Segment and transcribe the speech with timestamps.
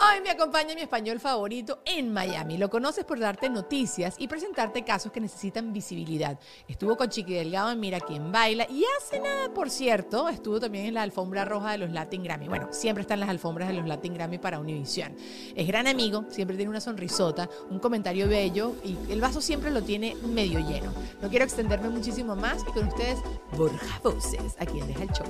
[0.00, 2.58] Hoy me acompaña mi español favorito en Miami.
[2.58, 6.40] Lo conoces por darte noticias y presentarte casos que necesitan visibilidad.
[6.66, 10.86] Estuvo con Chiqui Delgado en Mira quién baila y hace nada, por cierto, estuvo también
[10.86, 12.48] en la alfombra roja de los Latin Grammy.
[12.48, 15.14] Bueno, siempre están las alfombras de los Latin Grammy para Univision.
[15.54, 19.82] Es gran amigo, siempre tiene una sonrisota, un comentario bello y el vaso siempre lo
[19.82, 20.92] tiene medio lleno.
[21.20, 23.20] No quiero extenderme muchísimo más y con ustedes
[23.56, 25.26] Borja Voces, a deja el show.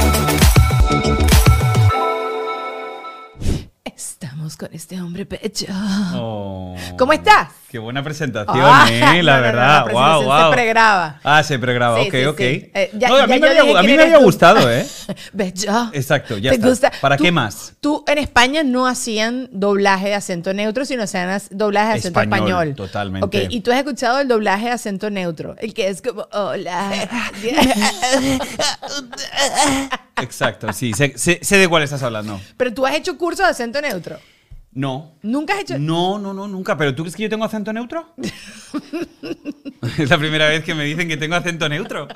[0.00, 1.39] Estamos
[4.60, 5.64] con este hombre pecho.
[6.14, 7.48] Oh, ¿Cómo estás?
[7.70, 8.58] Qué buena presentación,
[8.90, 9.86] eh, la no, no, no, verdad.
[9.86, 10.44] la wow, wow.
[10.50, 11.20] se pregraba.
[11.24, 12.36] Ah, se pregraba, Sí, ok, sí, ok.
[12.38, 12.70] sí.
[12.74, 14.86] Eh, ya- No, a mí me había, a mí me gustado, ¿eh?
[15.32, 15.90] Bello.
[15.94, 16.68] Exacto, ya ¿Te está.
[16.68, 16.92] gusta?
[17.00, 17.72] ¿Para Tú- qué más?
[17.80, 22.48] Tú en España no hacían doblaje de acento neutro, sino hacían doblaje de acento Español,
[22.48, 22.74] español.
[22.74, 23.24] totalmente.
[23.26, 26.90] Ok, y tú has escuchado el doblaje de acento neutro, el que es como, hola.
[30.20, 32.38] Exacto, sí, sé, sé- sé de cuál estás hablando.
[32.56, 34.18] Pero tú has hecho cursos de acento neutro.
[34.72, 35.16] No.
[35.22, 35.78] Nunca has hecho.
[35.78, 36.76] No, no, no, nunca.
[36.76, 38.14] ¿Pero tú crees que yo tengo acento neutro?
[39.98, 42.06] es la primera vez que me dicen que tengo acento neutro.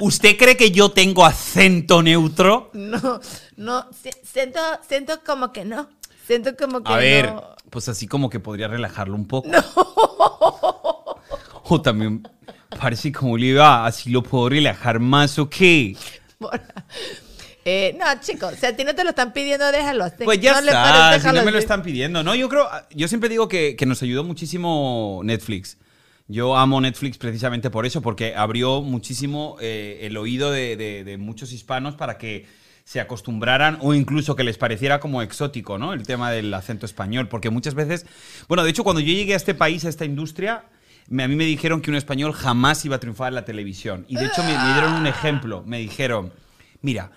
[0.00, 2.70] ¿Usted cree que yo tengo acento neutro?
[2.72, 3.20] No,
[3.56, 5.88] no, si- siento, siento como que no.
[6.26, 7.44] Siento como que A ver, no.
[7.70, 9.48] pues así como que podría relajarlo un poco.
[11.72, 12.26] O también
[12.80, 15.96] parece como le iba, así lo puedo relajar más o qué.
[17.64, 20.06] Eh, no, chicos, si a ti no te lo están pidiendo, déjalo.
[20.24, 22.22] Pues ya no está, pares, si no me lo están pidiendo.
[22.22, 25.76] No, yo creo, yo siempre digo que, que nos ayudó muchísimo Netflix.
[26.26, 31.18] Yo amo Netflix precisamente por eso, porque abrió muchísimo eh, el oído de, de- de
[31.18, 32.46] muchos hispanos para que
[32.84, 35.92] se acostumbraran o incluso que les pareciera como exótico, ¿no?
[35.92, 38.06] El tema del acento español, porque muchas veces,
[38.48, 40.64] bueno, de hecho cuando yo llegué a este país, a esta industria,
[41.08, 44.06] me- a mí me dijeron que un español jamás iba a triunfar en la televisión.
[44.08, 46.32] Y de hecho me, me dieron un ejemplo, me dijeron,
[46.80, 47.10] mira,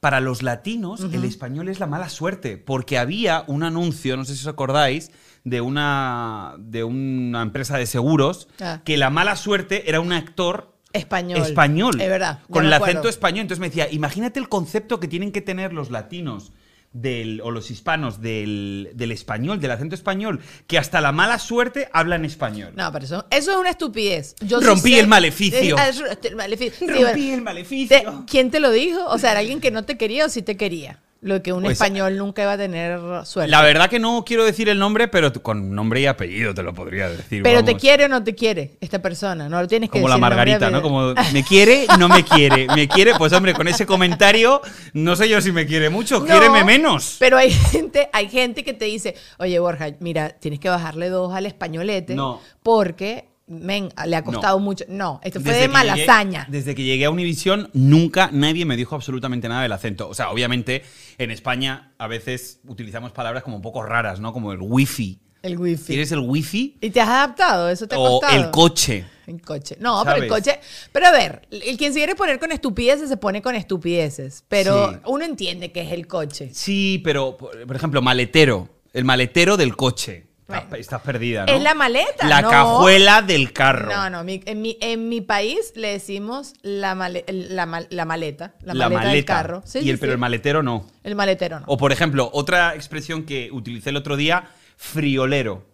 [0.00, 4.34] para los latinos, el español es la mala suerte, porque había un anuncio, no sé
[4.36, 5.10] si os acordáis,
[5.44, 8.80] de una, de una empresa de seguros, Ah.
[8.84, 11.38] que la mala suerte era un actor Español.
[11.40, 12.00] español.
[12.00, 12.38] Es verdad.
[12.40, 12.92] ya Con el acuerdo.
[12.92, 13.42] acento español.
[13.42, 16.52] Entonces me decía, imagínate el concepto que tienen que tener los latinos.
[16.92, 21.88] Del, o los hispanos del, del español, del acento español, que hasta la mala suerte
[21.92, 22.72] hablan español.
[22.74, 24.34] No, pero eso, eso es una estupidez.
[24.40, 25.76] Yo sí Rompí sé- el maleficio.
[25.78, 25.94] Eh,
[26.24, 26.78] el maleficio.
[26.78, 27.34] Sí, Rompí bueno.
[27.34, 28.24] el maleficio.
[28.28, 29.04] ¿Quién te lo dijo?
[29.06, 30.98] O sea, ¿era alguien que no te quería o sí te quería?
[31.20, 33.50] Lo que un Pues, español nunca iba a tener suerte.
[33.50, 36.72] La verdad que no quiero decir el nombre, pero con nombre y apellido te lo
[36.72, 37.42] podría decir.
[37.42, 39.48] pero te quiere o no te quiere esta persona.
[39.48, 40.80] No lo tienes que Como la decir Margarita, ¿no?
[40.82, 42.68] Como me quiere, no me quiere.
[42.68, 44.60] Me quiere, pues hombre, con ese comentario,
[44.92, 47.16] no sé yo si me quiere mucho, No, quiéreme menos.
[47.18, 51.34] Pero hay gente, hay gente que te dice, oye, Borja, mira, tienes que bajarle dos
[51.34, 52.40] al españolete No.
[52.62, 54.84] porque, men, le ha costado mucho.
[54.88, 56.46] No, esto fue Desde de malasaña.
[56.46, 60.08] llegué- desde que llegué a Univisión, nunca nadie me dijo absolutamente nada del acento.
[60.08, 60.82] O sea, obviamente,
[61.18, 64.32] en España a veces utilizamos palabras como un poco raras, ¿no?
[64.32, 65.18] Como el wifi.
[65.40, 65.84] El wifi.
[65.86, 66.76] ¿Quieres el wifi?
[66.80, 67.68] ¿Y te has adaptado?
[67.70, 68.42] ¿Eso te ha O costado?
[68.44, 69.04] el coche.
[69.26, 69.76] El coche.
[69.78, 70.58] No, pero el coche.
[70.90, 74.42] Pero a ver, el quien se quiere poner con estupideces se pone con estupideces.
[74.48, 74.98] Pero Sí.
[75.06, 76.50] uno entiende que es el coche.
[76.52, 78.68] Sí, pero, por ejemplo, maletero.
[78.92, 80.26] El maletero del coche.
[80.48, 80.76] Estás, Bueno.
[80.80, 81.52] estás perdida, ¿no?
[81.52, 82.26] Es la maleta.
[82.26, 82.48] La no.
[82.48, 83.92] cajuela del carro.
[83.94, 88.54] No, no, mi- en, mi, en mi país le decimos la, male- la, la maleta,
[88.62, 89.60] la, La maleta, del carro.
[89.66, 90.86] Sí, y sí, el, pero el maletero no.
[91.04, 91.66] El maletero no.
[91.68, 94.48] O por ejemplo, otra expresión que utilicé el otro día,
[94.78, 95.66] friolero.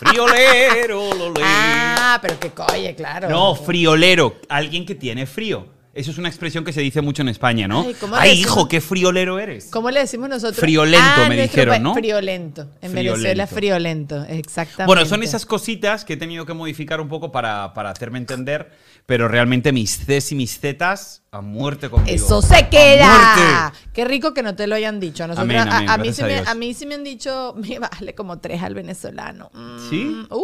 [0.00, 1.34] friolero, lo.
[1.44, 3.28] Ah, pero que coye, claro.
[3.30, 5.68] No, friolero, alguien que tiene frío.
[6.00, 7.82] Eso es una expresión que se dice mucho en España, ¿no?
[7.82, 9.66] Ay, ¿cómo Ay, hijo, qué friolero eres.
[9.70, 10.56] ¿Cómo le decimos nosotros?
[10.58, 11.92] Friolento, Ah, me dijeron, ¿no?
[11.94, 12.62] Friolento.
[12.80, 13.12] En Friolento.
[13.18, 14.86] Venezuela, friolento, exactamente.
[14.86, 18.70] Bueno, son esas cositas que he tenido que modificar un poco para, para hacerme entender,
[19.04, 22.12] pero realmente mis Cs y mis Zetas a muerte conmigo.
[22.14, 23.72] Eso se ¡A queda.
[23.92, 25.24] Qué rico que no te lo hayan dicho.
[25.24, 26.48] A, nosotros, Amén, a- amén, a, mí gracias sí a me, Dios.
[26.48, 29.50] a mí sí me han dicho, me vale como tres al venezolano.
[29.52, 30.26] Mm, ¿Sí?
[30.30, 30.40] Uh,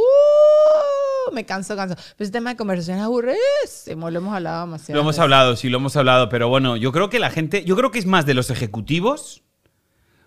[1.32, 1.94] me canso, canso.
[1.94, 4.10] Pero ese tema de conversación es aburridísimo.
[4.10, 4.96] Lo hemos hablado demasiado.
[4.96, 7.76] Lo hemos hablado, sí, lo hemos hablado, pero bueno, yo creo que la gente, yo
[7.76, 9.42] creo que es más de los ejecutivos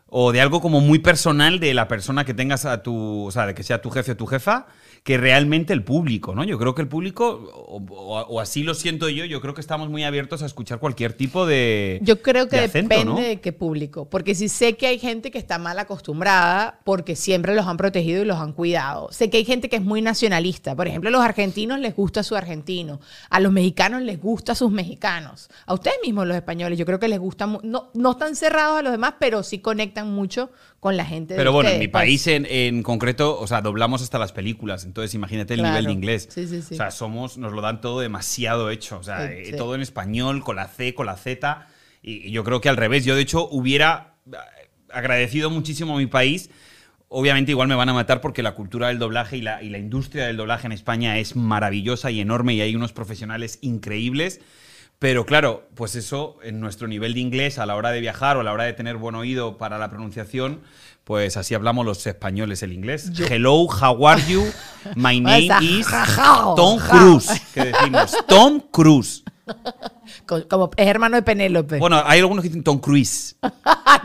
[0.08, 3.46] o de algo como muy personal de la persona que tengas a tu, o sea,
[3.46, 4.68] de que sea tu jefe o tu jefa,
[5.04, 6.44] que realmente el público, ¿no?
[6.44, 9.62] Yo creo que el público, o, o- o así lo siento yo, yo creo que
[9.62, 12.00] estamos muy abiertos a escuchar cualquier tipo de...
[12.04, 13.20] Yo creo que de acento, depende ¿no?
[13.20, 14.10] de qué público.
[14.10, 18.22] Porque sí sé que hay gente que está mal acostumbrada porque siempre los han protegido
[18.22, 19.10] y los han cuidado.
[19.12, 20.76] Sé que hay gente que es muy nacionalista.
[20.76, 23.00] Por ejemplo, a los argentinos les gusta su argentino.
[23.30, 25.50] A los mexicanos les gusta sus mexicanos.
[25.66, 27.48] A ustedes mismos, los españoles, yo creo que les gusta.
[27.64, 30.50] No, no están cerrados a los demás, pero sí conectan mucho
[30.80, 32.02] con la gente de Pero bueno, en ustedes, mi pues.
[32.04, 35.74] país en, en concreto, o sea, doblamos hasta las películas, entonces imagínate el Claro.
[35.74, 36.28] nivel de inglés.
[36.32, 36.74] Sí, sí, sí.
[36.74, 40.44] O sea, somos, nos lo dan todo demasiado hecho, o sea, Eh, todo en español,
[40.44, 41.68] con la C, con la Z,
[42.02, 44.36] y, y yo creo que al revés, yo de hecho hubiera eh,
[44.92, 46.50] agradecido muchísimo a mi país.
[47.12, 49.80] Obviamente igual me van a matar porque la cultura del doblaje y la, y la
[49.80, 54.42] industria del doblaje en España es maravillosa y enorme y hay unos profesionales increíbles.
[55.00, 58.42] Pero claro, pues eso en nuestro nivel de inglés a la hora de viajar o
[58.42, 60.60] a la hora de tener buen oído para la pronunciación,
[61.06, 63.10] pues así hablamos los españoles el inglés.
[63.30, 64.44] Hello, how are you?
[64.96, 65.88] My name is
[66.58, 66.80] Tom.
[66.80, 68.14] Cruise, que decimos.
[68.28, 69.24] Tom Cruise.
[70.26, 71.78] Co- Como es hermano de Penélope.
[71.80, 73.38] Bueno, hay algunos que dicen Tom Cruise.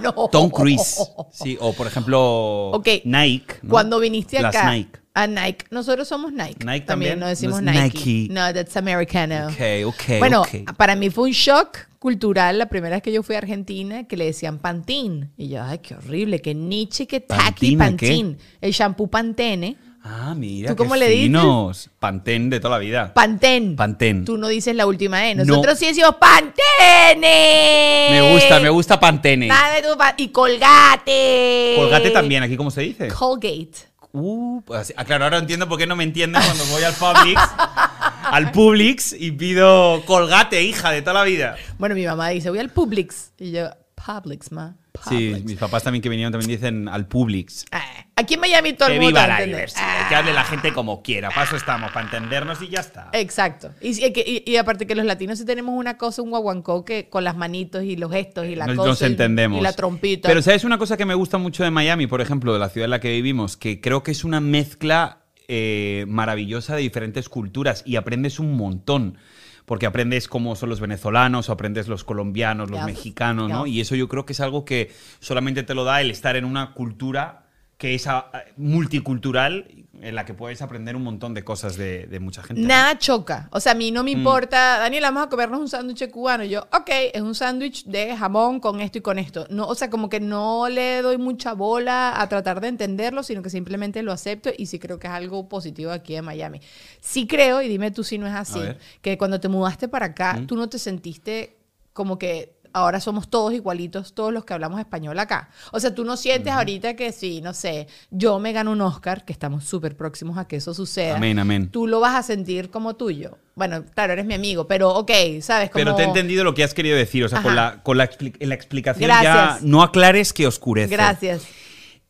[0.00, 0.29] No.
[0.31, 1.00] Tom Cruise.
[1.32, 2.81] Sí, o por ejemplo.
[3.05, 3.56] Nike.
[3.62, 3.70] ¿no?
[3.70, 5.00] Cuando viniste Las acá Nike.
[5.14, 6.64] A Nike, nosotros somos Nike.
[6.64, 7.19] Nike también.
[7.20, 7.82] no decimos No Nike.
[7.99, 8.28] Nike.
[8.32, 9.46] No, that's americano.
[9.46, 10.72] Ok, ok, Bueno, ok.
[10.76, 14.16] para mí fue un shock cultural la primera vez que yo fui a Argentina que
[14.16, 15.31] le decían Pantene.
[15.37, 17.76] Y yo, ay, qué horrible, qué niche, qué tacky.
[17.76, 18.37] Pantene.
[18.61, 19.76] El shampoo Pantene.
[20.06, 20.69] Ah, mira.
[20.69, 21.88] ¿Tú qué cómo le dices?
[21.99, 23.14] Pantene de toda la vida.
[23.14, 23.75] Pantene.
[23.75, 24.25] Pantene.
[24.26, 25.34] Tú no dices la última E.
[25.34, 25.44] No.
[25.46, 28.08] Nosotros sí decimos Pantene.
[28.11, 29.46] Me gusta, me gusta Pantene.
[29.46, 31.75] Nada de tu pa- y Colgate.
[31.76, 33.08] Colgate también, aquí cómo se dice.
[33.08, 33.94] Colgate.
[34.16, 36.94] Uh, pues así- ah, claro, ahora entiendo por qué no me entienden cuando voy al
[36.94, 37.40] Publix,
[38.22, 41.56] al Publix y pido Colgate, hija, de toda la vida.
[41.78, 43.32] Bueno, mi mamá dice, voy al Publix.
[43.38, 43.70] Y yo,
[44.05, 44.77] Publix, ma.
[45.09, 45.45] Sí, Publix.
[45.45, 47.65] mis papás también que vinieron también dicen al Publix.
[47.73, 47.83] Ah,
[48.17, 51.03] Aquí en Miami todo el Que mundo viva la diversidad, que hable la gente como
[51.03, 51.31] quiera.
[51.31, 53.09] Para eso estamos, para entendernos y ya está.
[53.12, 53.73] Exacto.
[53.81, 56.85] Y, sí, que- y- y aparte que los latinos sí tenemos una cosa, un guaguancó
[56.85, 58.89] que con las manitos y los gestos y la nos, cosa.
[58.91, 59.59] nos y- entendemos.
[59.59, 60.29] Y la trompita.
[60.29, 62.85] Pero ¿sabes una cosa que me gusta mucho de Miami, por ejemplo, de la ciudad
[62.85, 63.57] en la que vivimos?
[63.57, 69.19] Que creo que es una mezcla eh, maravillosa de diferentes culturas y aprendes un montón.
[69.64, 73.66] Porque aprendes cómo son los venezolanos, o aprendes los colombianos, los mexicanos, ¿no?
[73.66, 76.44] Y eso yo creo que es algo que solamente te lo da el estar en
[76.44, 77.46] una cultura
[77.78, 82.21] que es ah, multicultural, en la que puedes aprender un montón de cosas de, de
[82.21, 82.62] mucha gente.
[82.62, 82.69] ¿no?
[82.69, 83.49] Nada choca.
[83.53, 84.19] O sea, a mí no me Mm.
[84.19, 86.45] importa, Daniel, vamos a comernos un sándwich cubano.
[86.45, 89.47] Y yo, ok, es un sándwich de jamón con esto y con esto.
[89.50, 93.43] No, o sea, como que no le doy mucha bola a tratar de entenderlo, sino
[93.43, 96.61] que simplemente lo acepto y sí creo que es algo positivo aquí en Miami.
[97.00, 98.61] Sí creo, y dime tú si no es así,
[99.00, 100.47] que cuando te mudaste para acá, Mm.
[100.47, 101.57] tú no te sentiste
[101.93, 105.49] como que ahora somos todos igualitos, todos los que hablamos español acá.
[105.73, 109.25] O sea, tú no sientes ahorita que sí, no sé, yo me gano un Oscar,
[109.25, 111.71] que estamos súper próximos a que eso suceda Amén, amén.
[111.71, 113.38] tú lo vas a sentir como tuyo.
[113.54, 115.71] Bueno, claro, eres mi amigo, pero ok, ¿sabes?
[115.71, 115.83] Como...
[115.85, 117.25] Pero te he entendido lo que has querido decir.
[117.25, 119.61] O sea, con la, con la, expli- la explicación Gracias.
[119.61, 120.90] ya no aclares que oscurece.
[120.93, 121.47] Gracias.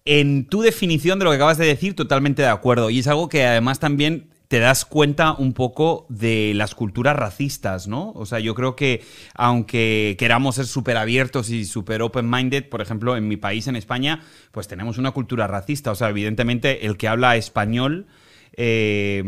[0.07, 2.89] En tu definición de lo que acabas de decir, totalmente de acuerdo.
[2.91, 7.89] Y es algo que además también te das cuenta un poco de las culturas racistas,
[7.89, 8.13] ¿no?
[8.13, 9.03] O sea, yo creo que
[9.35, 14.21] aunque queramos ser súper abiertos y súper open-minded, por ejemplo, en mi país, en España,
[14.53, 15.91] pues tenemos una cultura racista.
[15.91, 18.07] O sea, evidentemente el que habla español...
[18.57, 19.23] eh,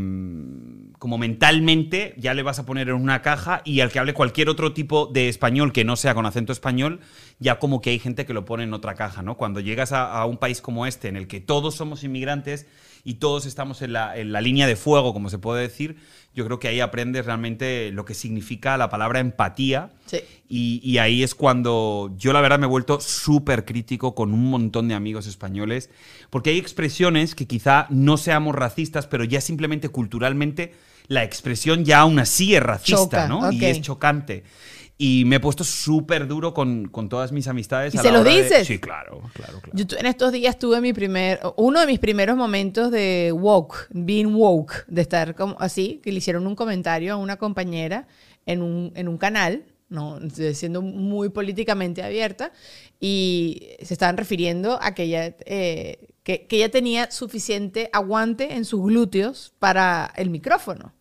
[0.99, 4.49] como mentalmente ya le vas a poner en una caja y al que hable cualquier
[4.49, 7.01] otro tipo de español que no sea con acento español,
[7.39, 9.37] ya como que hay gente que lo pone en otra caja, ¿no?
[9.37, 12.67] Cuando llegas a un país como este, en el que todos somos inmigrantes
[13.07, 15.97] y todos estamos en la, en la línea de fuego, como se puede decir,
[16.35, 19.93] yo creo que ahí aprendes realmente lo que significa la palabra empatía.
[20.07, 20.19] Sí.
[20.49, 24.51] Y, y ahí es cuando yo la verdad me he vuelto súper crítico con un
[24.51, 25.89] montón de amigos españoles,
[26.31, 30.75] porque hay expresiones que quizá no seamos racistas, pero ya simplemente culturalmente
[31.07, 33.53] la expresión ya aún así es racista, Choca, ¿no?
[33.53, 34.43] Y es chocante.
[34.99, 37.95] Y me he puesto súper duro con, con todas mis amistades.
[37.95, 38.67] ¿Y a se la lo hora de- dices?
[38.67, 39.73] Sí, claro, claro, claro.
[39.75, 44.35] Yo en estos días tuve mi primer, uno de mis primeros momentos de woke, being
[44.35, 48.09] woke, de estar como así, que le hicieron un comentario a una compañera
[48.47, 50.19] en un, en un canal, no
[50.55, 52.53] siendo muy políticamente abierta,
[52.99, 58.65] y se estaban refiriendo a que ella, eh, que, que ella tenía suficiente aguante en
[58.65, 60.93] sus glúteos para el micrófono.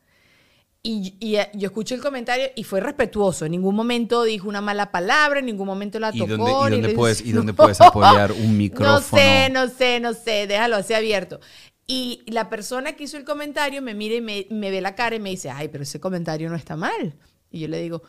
[0.87, 3.45] Y, y, eh, yo escuché el comentario y fue respetuoso.
[3.45, 6.37] En ningún momento dijo una mala palabra, en ningún momento la ¿Y tocó.
[6.37, 7.55] dónde, y dónde puedes, y dónde No.
[7.55, 8.93] puedes apoyar un micrófono?
[8.93, 11.39] No sé, no sé, no sé, déjalo así abierto.
[11.87, 15.15] Y la persona que hizo el comentario me mira y me, me ve la cara
[15.15, 17.15] y me dice, ay, pero ese comentario no está mal.
[17.49, 18.03] Y yo le digo,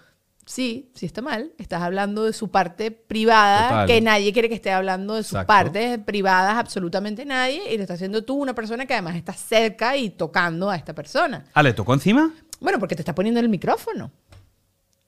[0.44, 1.52] sí, sí está mal.
[1.58, 3.86] Estás hablando de su parte privada, Total.
[3.86, 5.46] que nadie quiere que esté hablando de sus Exacto.
[5.48, 7.72] partes privadas, absolutamente nadie.
[7.72, 10.94] Y lo está haciendo tú, una persona que además está cerca y tocando a esta
[10.94, 11.44] persona.
[11.52, 12.32] Ah, ¿le tocó encima?
[12.60, 14.10] Bueno, porque te está poniendo el micrófono.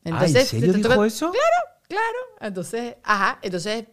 [0.05, 1.31] Ah, ¿en serio te dijo toca- eso?
[1.31, 2.19] Claro, claro.
[2.41, 3.85] Entonces, ajá, entonces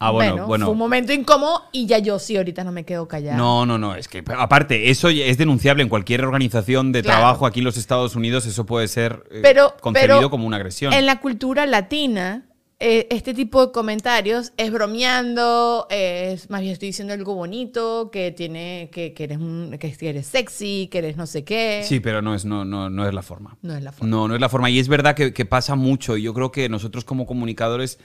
[0.00, 0.66] Ah, bueno, bueno.
[0.66, 3.36] Fue un momento incómodo y ya yo sí, ahorita no me quedo callada.
[3.36, 3.96] No, no, no.
[3.96, 7.18] Es que, aparte, eso es denunciable en cualquier organización de Claro.
[7.18, 8.46] trabajo aquí en los Estados Unidos.
[8.46, 10.92] Eso puede ser eh, Pero- concebido pero como una agresión.
[10.92, 12.46] En la cultura latina,
[12.80, 18.30] eh, este tipo de comentarios es bromeando, es más bien estoy diciendo algo bonito, que
[18.30, 21.82] tiene, que, que eres un- que eres sexy, que eres no sé qué.
[21.84, 23.56] Sí, pero no es, no, no, no es la forma.
[23.62, 24.08] No es la forma.
[24.10, 24.70] No, no es la forma.
[24.70, 26.16] Y es verdad que, que pasa mucho.
[26.16, 27.98] Y yo creo que nosotros como comunicadores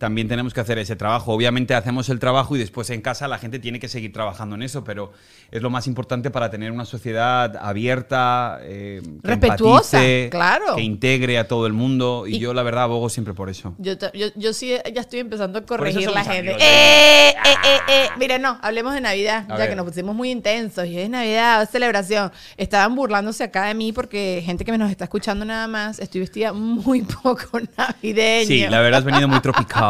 [0.00, 1.30] también tenemos que hacer ese trabajo.
[1.34, 4.62] Obviamente hacemos el trabajo y después en casa la gente tiene que seguir trabajando en
[4.62, 5.12] eso, pero
[5.50, 10.74] es lo más importante para tener una sociedad abierta, eh, que Respetuosa, empatice, claro.
[10.76, 12.24] que integre a todo el mundo.
[12.26, 13.74] Y, Y- yo la verdad abogo siempre por eso.
[13.76, 16.52] Yo, yo, yo sí ya estoy empezando a corregir la gente.
[16.52, 18.08] ¡Eh, eh, eh, eh!
[18.18, 19.68] Mira, no, hablemos de Navidad, A ya ver.
[19.68, 20.86] que nos pusimos muy intensos.
[20.86, 22.32] Y es Navidad, es celebración.
[22.56, 26.22] Estaban burlándose acá de mí porque gente que me nos está escuchando nada más, estoy
[26.22, 28.46] vestida muy poco navideña.
[28.46, 29.89] Sí, la verdad has venido muy tropical.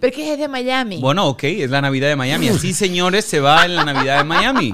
[0.00, 0.98] Pero que es de Miami.
[1.00, 2.48] Bueno, ok, es la Navidad de Miami.
[2.48, 4.72] Así, señores, se va en la Navidad de Miami.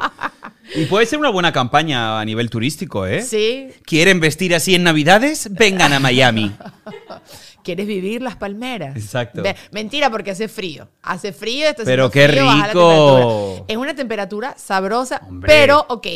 [0.75, 3.23] Y puede ser una buena campaña a nivel turístico, ¿eh?
[3.23, 5.49] Sí, ¿Quieren vestir así en Navidades?
[5.53, 6.53] Vengan a Miami.
[7.67, 8.95] ¿quieres vivir las palmeras?
[8.97, 9.43] Exacto.
[9.73, 10.89] Mentira, porque hace frío.
[11.03, 12.63] Hace frío, está Pero qué frío, rico.
[12.63, 13.65] temperatura.
[13.67, 15.49] Es una temperatura sabrosa, Hombre.
[15.49, 16.07] pero, ok,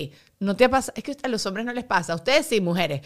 [0.40, 3.02] no te pasa, es que a los hombres no les pasa, a ustedes sí, mujeres,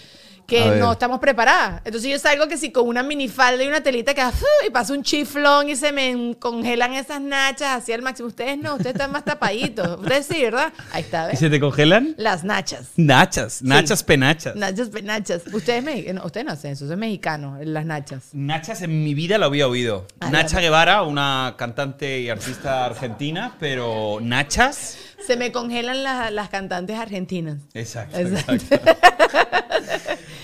[0.47, 1.83] que no estamos preparadas.
[1.85, 4.23] Entonces yo salgo que sí con una minifalda y una telita que
[4.67, 8.29] y pasa un chiflón y se me congelan esas nachas así al máximo.
[8.29, 9.99] Ustedes no, ustedes están más tapaditos.
[10.01, 10.73] Ustedes sí, ¿verdad?
[10.93, 11.39] Ahí está, ¿Y ¿ves?
[11.41, 12.15] se te congelan?
[12.19, 12.91] Las nachas.
[12.97, 14.55] Nachas, nachas penachas.
[14.55, 15.43] Nachas, nachas.
[15.53, 18.29] Ustedes, me, no, ustedes no hacen eso, eso es mexicano, las nachas.
[18.33, 20.07] Nachas en mi vida lo había oído.
[20.21, 24.99] Ah, Nacha Guevara, una cantante y artista argentina, pero Nachas.
[25.27, 27.63] Se me congelan la- las cantantes argentinas.
[27.75, 28.77] Exacto, Exacto.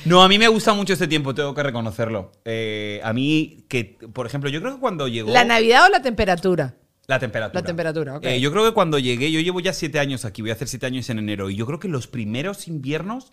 [0.06, 2.32] No, a mí me gusta mucho este tiempo, tengo que reconocerlo.
[2.44, 5.30] Eh, a mí, que, por ejemplo, yo creo que cuando llegó...
[5.32, 6.74] ¿La Navidad o la temperatura?
[7.06, 7.60] La temperatura.
[7.60, 8.24] La temperatura, ok.
[8.24, 10.68] Eh, yo creo que cuando llegué, yo llevo ya siete años aquí, voy a hacer
[10.68, 13.32] siete años en enero, y yo creo que los primeros inviernos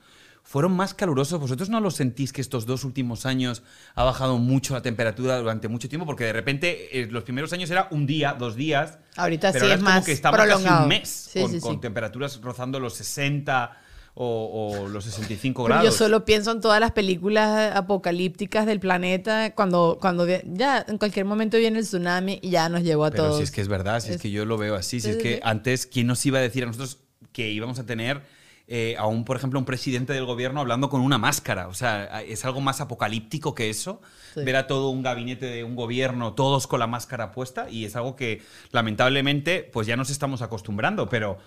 [0.50, 1.40] fueron más calurosos.
[1.42, 3.64] ¿Vosotros no lo sentís que estos dos últimos años
[3.96, 6.06] ha bajado mucho la temperatura durante mucho tiempo?
[6.06, 8.98] Porque de repente eh, los primeros años era un día, dos días.
[9.18, 10.84] Ahorita pero sí ahora es como más que estamos casi prolongado.
[10.84, 11.82] un mes Sí, con, sí, con sí.
[11.82, 13.78] temperaturas rozando los 60
[14.20, 15.92] o, o los 65 Pero grados.
[15.92, 21.26] yo solo pienso en todas las películas apocalípticas del planeta cuando, cuando ya en cualquier
[21.26, 23.38] momento viene el tsunami y ya nos llevó a Pero todos.
[23.38, 25.16] si es que es verdad, si es, Es- que yo lo veo así, si es
[25.18, 27.00] sí, que antes, ¿quién nos iba a decir a nosotros
[27.34, 28.22] que íbamos a tener
[28.68, 31.68] eh, a un, por ejemplo, un presidente del gobierno hablando con una máscara?
[31.68, 34.02] O sea, es algo más apocalíptico que eso,
[34.34, 34.44] Sí.
[34.44, 37.96] ver a todo un gabinete de un gobierno, todos con la máscara puesta, y es
[37.96, 41.38] algo que lamentablemente pues ya nos estamos acostumbrando, pero...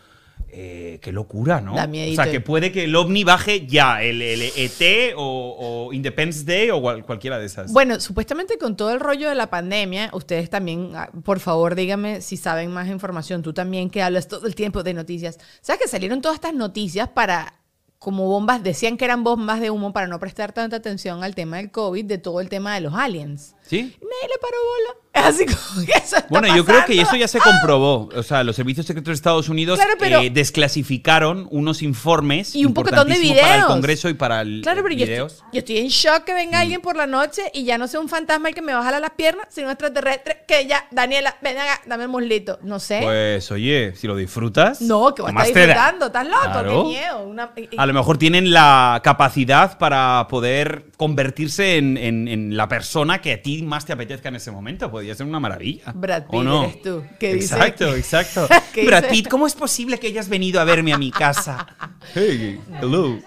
[0.49, 1.75] eh, qué locura, ¿no?
[1.75, 5.93] Da o sea, que puede que el ovni baje ya, el, el ET o, o
[5.93, 7.73] Independence Day o cual- cualquiera de esas.
[7.73, 12.21] Bueno, supuestamente con todo el rollo de la pandemia, ustedes también, ah, por favor, díganme
[12.21, 13.43] si saben más información.
[13.43, 15.39] Tú también que hablas todo el tiempo de noticias.
[15.61, 17.55] ¿Sabes que salieron todas estas noticias para,
[17.99, 21.59] como bombas, decían que eran bombas de humo para no prestar tanta atención al tema
[21.59, 23.55] del COVID, de todo el tema de los aliens?
[23.63, 23.83] ¿Sí?
[23.83, 25.01] Nadie le paró bola.
[25.21, 28.09] Es así como que eso está Bueno, yo creo que eso ya se comprobó.
[28.15, 32.65] O sea, los servicios secretos de Estados Unidos Claro, pero- eh, desclasificaron unos informes Y
[32.65, 33.73] un poquetón de importantísimos para el videos.
[33.73, 35.33] Congreso y para el Claro, pero yo videos.
[35.33, 36.37] estoy, yo estoy en shock que Mm.
[36.37, 38.81] venga alguien por la noche y ya no sea un fantasma el que me va
[38.81, 42.59] a jalar las piernas, sino un extraterrestre que ya, Daniela, ven acá, dame el muslito.
[42.63, 43.01] No sé.
[43.03, 44.81] Pues oye, si lo disfrutas.
[44.81, 45.75] no, que va a más estar te da.
[45.75, 46.07] disfrutando.
[46.07, 46.43] ¿Estás loco?
[46.45, 46.83] Claro.
[46.85, 47.23] Qué miedo.
[47.25, 52.57] Una- y- y- A lo mejor tienen la capacidad para poder convertirse en, en- en
[52.57, 54.91] la persona que a ti más te apetezca en ese momento.
[54.91, 55.93] Podría ser una maravilla.
[55.95, 56.65] Brad ¿o Pitt no?
[56.65, 58.49] eres tú, que dice- exacto, exacto.
[58.87, 61.67] Brad Pitt, ¿cómo es posible que hayas venido a verme a mi casa?
[62.15, 63.19] Hey, hello.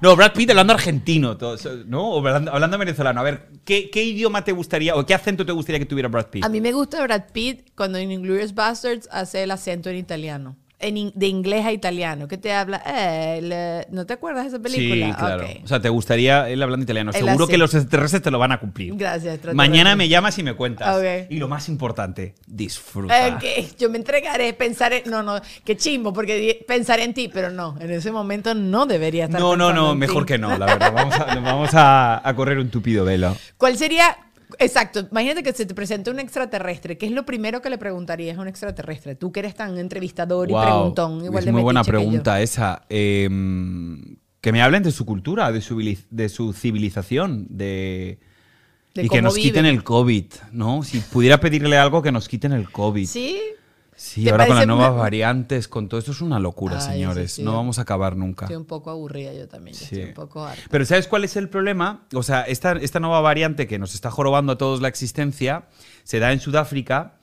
[0.00, 2.10] No, Brad Pitt hablando argentino, todo ¿no?
[2.10, 3.20] O hablando, hablando venezolano.
[3.20, 6.26] A ver, ¿qué, qué idioma te gustaría o qué acento te gustaría que tuviera Brad
[6.26, 6.44] Pitt?
[6.44, 10.56] A mí me gusta Brad Pitt cuando en Inglourious Bastards hace el acento en italiano.
[10.80, 12.28] En in- de inglés a italiano.
[12.28, 12.82] Que te habla.
[12.86, 15.06] Eh, ¿No te acuerdas de esa película?
[15.06, 15.46] Sí, claro.
[15.62, 17.12] O sea, te gustaría él hablando italiano.
[17.12, 17.52] Seguro así.
[17.52, 18.94] que los extraterrestres te lo van a cumplir.
[18.96, 19.38] Gracias.
[19.54, 21.02] Mañana me llamas y me cuentas.
[21.30, 23.38] Y lo más importante, disfruta.
[23.78, 27.90] Yo me entregaré, pensaré, no, no, qué chimbo, porque pensaré en ti, pero no, en
[27.90, 30.32] ese momento no debería estar No, no, no, en mejor ti.
[30.34, 30.92] que no, la verdad.
[30.94, 33.36] Vamos a, vamos a, a correr un tupido velo.
[33.56, 34.16] ¿Cuál sería,
[34.58, 38.38] exacto, imagínate que se te presenta un extraterrestre, ¿qué es lo primero que le preguntarías
[38.38, 39.14] a un extraterrestre?
[39.14, 42.82] Tú que eres tan entrevistador y preguntón, igual es de muy buena pregunta esa.
[42.88, 43.28] Eh,
[44.40, 48.18] que me hablen de su cultura, de su, vili- de su civilización, de...
[48.94, 50.84] De y que nos quiten el COVID, ¿no?
[50.84, 53.06] Si pudiera pedirle algo, que nos quiten el COVID.
[53.06, 53.40] ¿Sí?
[53.96, 56.92] Sí, ¿Te ahora con las nuevas una- variantes, con todo esto es una locura, Ay,
[56.94, 57.32] señores.
[57.32, 57.42] sí.
[57.42, 58.46] No vamos a acabar nunca.
[58.46, 59.84] Estoy un poco aburrida yo también, Sí.
[59.84, 60.62] estoy un poco harta.
[60.70, 62.04] Pero ¿sabes cuál es el problema?
[62.14, 65.66] O sea, esta, esta nueva variante que nos está jorobando a todos la existencia
[66.02, 67.18] se da en Sudáfrica,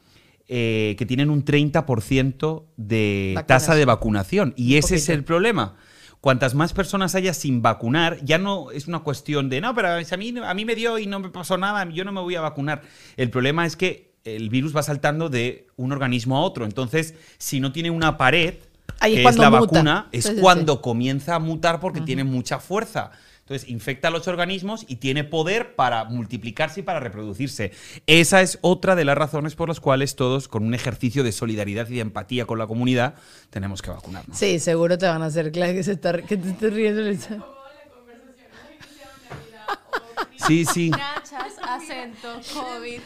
[0.48, 3.48] eh, que tienen un 30% de Vacunación.
[3.48, 4.54] tasa de vacunación.
[4.58, 5.76] Y ese es el problema.
[6.20, 10.18] Cuantas más personas haya sin vacunar, ya no es una cuestión de, no, pero a
[10.18, 12.42] mí, a mí me dio y no me pasó nada, yo no me voy a
[12.42, 12.82] vacunar.
[13.18, 16.66] El problema es que el virus va saltando de un organismo a otro.
[16.66, 18.56] Entonces, si no tiene una pared,
[19.00, 19.62] Ahí que es la muta.
[19.62, 20.42] vacuna, es Sí, sí, sí.
[20.42, 23.12] cuando comienza a mutar porque tiene mucha fuerza.
[23.40, 27.72] Entonces, infecta a los organismos y tiene poder para multiplicarse y para reproducirse.
[28.08, 31.90] Esa es otra de las razones por las cuales todos, con un ejercicio de solidaridad
[31.90, 33.16] y de empatía con la comunidad,
[33.50, 34.38] tenemos que vacunarnos.
[34.38, 37.02] Sí, seguro te van a hacer claro que, se está, que te estés riendo.
[40.48, 40.90] Sí, sí.
[40.90, 43.00] Nachas, acento, COVID.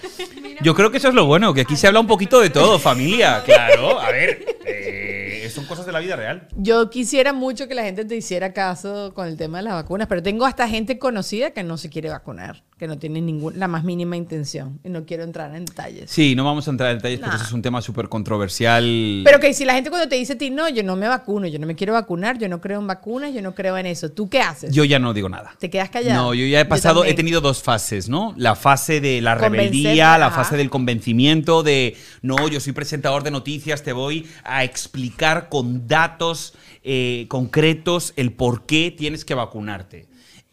[0.61, 2.79] Yo creo que eso es lo bueno, que aquí se habla un poquito de todo,
[2.79, 3.43] familia.
[3.45, 6.47] Claro, a ver, eh, son cosas de la vida real.
[6.55, 10.07] Yo quisiera mucho que la gente te hiciera caso con el tema de las vacunas,
[10.07, 13.67] pero tengo hasta gente conocida que no se quiere vacunar, que no tiene ningún, la
[13.67, 14.79] más mínima intención.
[14.83, 16.09] Y no quiero entrar en detalles.
[16.11, 17.35] Sí, no vamos a entrar en detalles porque Nah.
[17.35, 19.21] eso es un tema súper controversial.
[19.23, 21.47] Pero que si la gente cuando te dice a ti, no, yo no me vacuno,
[21.47, 24.09] yo no me quiero vacunar, yo no creo en vacunas, yo no creo en eso,
[24.11, 24.73] ¿tú qué haces?
[24.73, 25.53] Yo ya no digo nada.
[25.59, 26.23] ¿Te quedas callado?
[26.23, 27.24] No, yo ya he pasado, he también.
[27.25, 28.35] Tenido dos fases, ¿no?
[28.37, 30.43] La fase de la rebeldía, la ajá.
[30.43, 35.87] fase del convencimiento, de no, yo soy presentador de noticias, te voy a explicar con
[35.87, 40.05] datos eh, concretos el por qué tienes que vacunarte.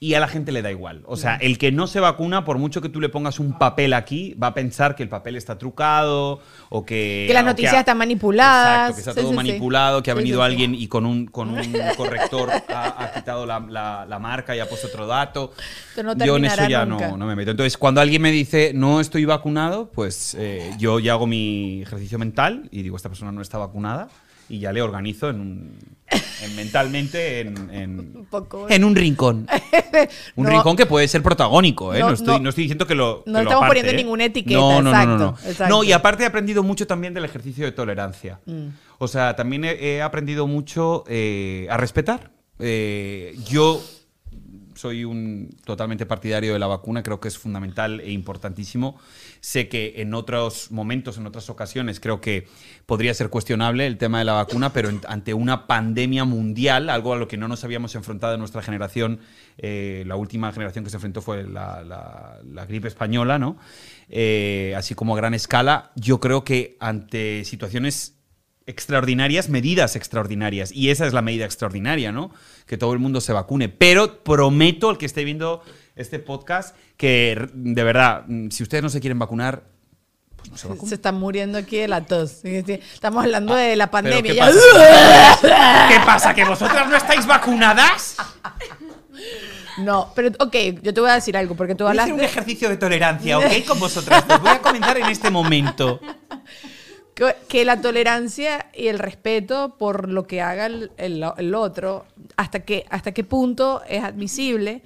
[0.02, 1.02] Y a la gente le da igual.
[1.06, 3.92] O sea, el que no se vacuna, por mucho que tú le pongas un papel
[3.92, 7.26] aquí, va a pensar que el papel está trucado o que.
[7.28, 8.90] Que las noticias ha- están manipuladas.
[8.90, 9.36] Exacto, que está Sí, todo sí, sí.
[9.36, 10.50] manipulado, que ha Sí, venido sí, sí.
[10.52, 14.58] alguien y con un, con un corrector ha, ha quitado la, la- la marca y
[14.58, 15.52] ha puesto otro dato.
[16.02, 17.08] No yo en eso ya nunca.
[17.08, 17.52] no, no me meto.
[17.52, 22.18] Entonces, cuando alguien me dice no estoy vacunado, pues eh, yo ya hago mi ejercicio
[22.18, 24.08] mental y digo, esta persona no está vacunada
[24.52, 25.78] y ya le organizo en un,
[26.42, 28.66] en mentalmente en, en- Un poco.
[28.68, 29.46] en un rincón.
[30.36, 30.50] Un No.
[30.50, 32.00] rincón que puede ser protagónico, ¿eh?
[32.00, 32.40] No, No, estoy, no.
[32.40, 33.22] no estoy diciendo que lo.
[33.24, 33.96] No que lo estamos aparte, poniendo ¿eh?
[34.04, 35.28] ninguna etiqueta, No, no, no, no, no.
[35.30, 35.74] exacto, exacto.
[35.74, 38.40] No, y aparte he aprendido mucho también del ejercicio de tolerancia.
[38.44, 38.66] Mm.
[38.98, 42.30] O sea, también he, he aprendido mucho eh, a respetar.
[42.58, 43.82] Eh, yo
[44.74, 48.98] soy un totalmente partidario de la vacuna, creo que es fundamental e importantísimo.
[49.44, 52.46] Sé que en otros momentos, en otras ocasiones, creo que
[52.86, 57.16] podría ser cuestionable el tema de la vacuna, pero ante una pandemia mundial, algo a
[57.16, 59.18] lo que no nos habíamos enfrentado en nuestra generación,
[59.58, 63.56] eh, la última generación que se enfrentó fue la gripe española, ¿no?
[64.08, 68.14] Eh, así como a gran escala, yo creo que ante situaciones
[68.66, 70.70] extraordinarias, medidas extraordinarias.
[70.72, 72.30] Y esa es la medida extraordinaria, ¿no?
[72.66, 73.68] Que todo el mundo se vacune.
[73.68, 75.62] Pero prometo al que esté viendo
[75.96, 79.64] este podcast que de verdad, mm, si ustedes no se quieren vacunar,
[80.36, 80.86] pues no se.
[80.86, 82.44] Se están muriendo aquí de la tos.
[82.44, 84.32] Estamos hablando de la Ah, ¿Pero pandemia.
[84.32, 85.88] qué pasa?
[85.88, 86.34] ¿Qué pasa?
[86.34, 88.16] ¿Que vosotras no estáis vacunadas?
[89.78, 92.14] No, pero ok, yo te voy a decir algo, porque tú Voy a hablas hacer
[92.14, 93.64] un ejercicio de tolerancia, ¿ok?
[93.66, 94.24] Con vosotras.
[94.28, 95.98] Os voy a comenzar en este momento.
[97.14, 102.04] que, que la tolerancia y el respeto por lo que haga el, el- el otro,
[102.36, 104.82] hasta, que, hasta qué punto es admisible,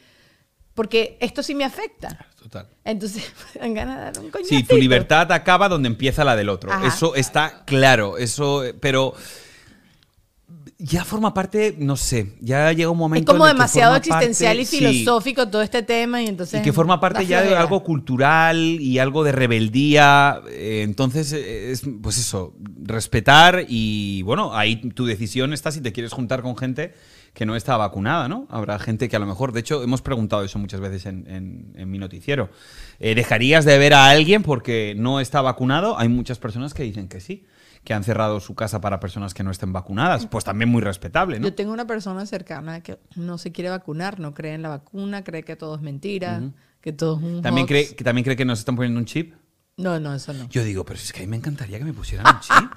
[0.77, 2.27] porque esto sí me afecta.
[2.41, 2.69] Total.
[2.85, 3.25] Entonces,
[3.61, 4.57] dan ganas de dar un coñacito.
[4.57, 6.71] Sí, tu libertad acaba donde empieza la del otro.
[6.73, 6.87] Ajá.
[6.87, 8.17] Eso está claro.
[8.19, 9.15] Eso, pero
[10.79, 13.33] ya forma parte, no sé, ya llega un Es momento.
[13.33, 16.27] como en el que demasiado forma existencial parte- y sí, filosófico todo este tema y
[16.27, 16.61] entonces...
[16.61, 20.43] y que forma parte ya de algo cultural y algo de rebeldía.
[20.51, 25.93] eh, Entonces, eh, es pues eso, respetar y bueno, ahí tu decisión está si te
[25.93, 26.93] quieres juntar con gente
[27.37, 28.47] que no está vacunada, ¿no?
[28.49, 31.73] Habrá gente que a lo mejor, de hecho, hemos preguntado eso muchas veces en, en-
[31.77, 32.49] en mi noticiero.
[32.99, 35.99] Eh, ¿Dejarías de ver a alguien porque no está vacunado?
[35.99, 37.45] Hay muchas personas que dicen que sí,
[37.85, 40.25] que han cerrado su casa para personas que no estén vacunadas.
[40.27, 41.49] Pues también muy respetable, ¿no?
[41.49, 45.23] Yo tengo una persona cercana que no se quiere vacunar, no cree en la vacuna,
[45.23, 46.41] cree que todo es mentira,
[46.81, 47.69] que todo es un ¿También hoax.
[47.69, 49.35] cree, que ¿También cree que nos están poniendo un chip?
[49.79, 50.49] No, no, eso no.
[50.49, 52.71] Yo digo, pero es que a mí me encantaría que me pusieran un chip.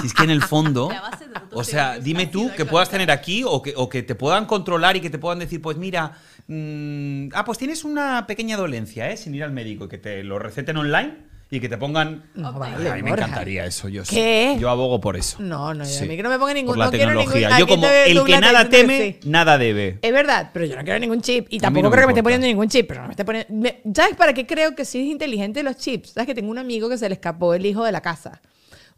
[0.00, 2.66] si es que en el fondo, La base de datos o sea, dime tú que
[2.66, 5.62] puedas tener aquí o que, o que te puedan controlar y que te puedan decir,
[5.62, 9.16] pues mira, mm, ah, pues tienes una pequeña dolencia, ¿eh?
[9.16, 12.24] Sin ir al médico y que te lo receten online y que te pongan...
[12.34, 13.26] No, vale, a mí me Borja.
[13.26, 13.88] encantaría eso.
[13.88, 14.56] Yo, ¿Qué?
[14.58, 15.36] yo abogo por eso.
[15.40, 16.04] No, no, Sí.
[16.04, 17.48] a mí que no me ponga ningún Por la no quiero ningún- tecnología.
[17.54, 19.28] aquí Yo como el que nada teme, sí.
[19.28, 19.98] nada debe.
[20.02, 22.22] Es verdad, pero yo no quiero ningún chip y tampoco no creo que me esté
[22.22, 23.52] poniendo ningún chip, pero no me esté poniendo...
[23.54, 26.10] me- ¿Sabes para qué creo que sí es inteligente los chips?
[26.10, 28.40] ¿Sabes que tengo un amigo que se le escapó el hijo de la casa?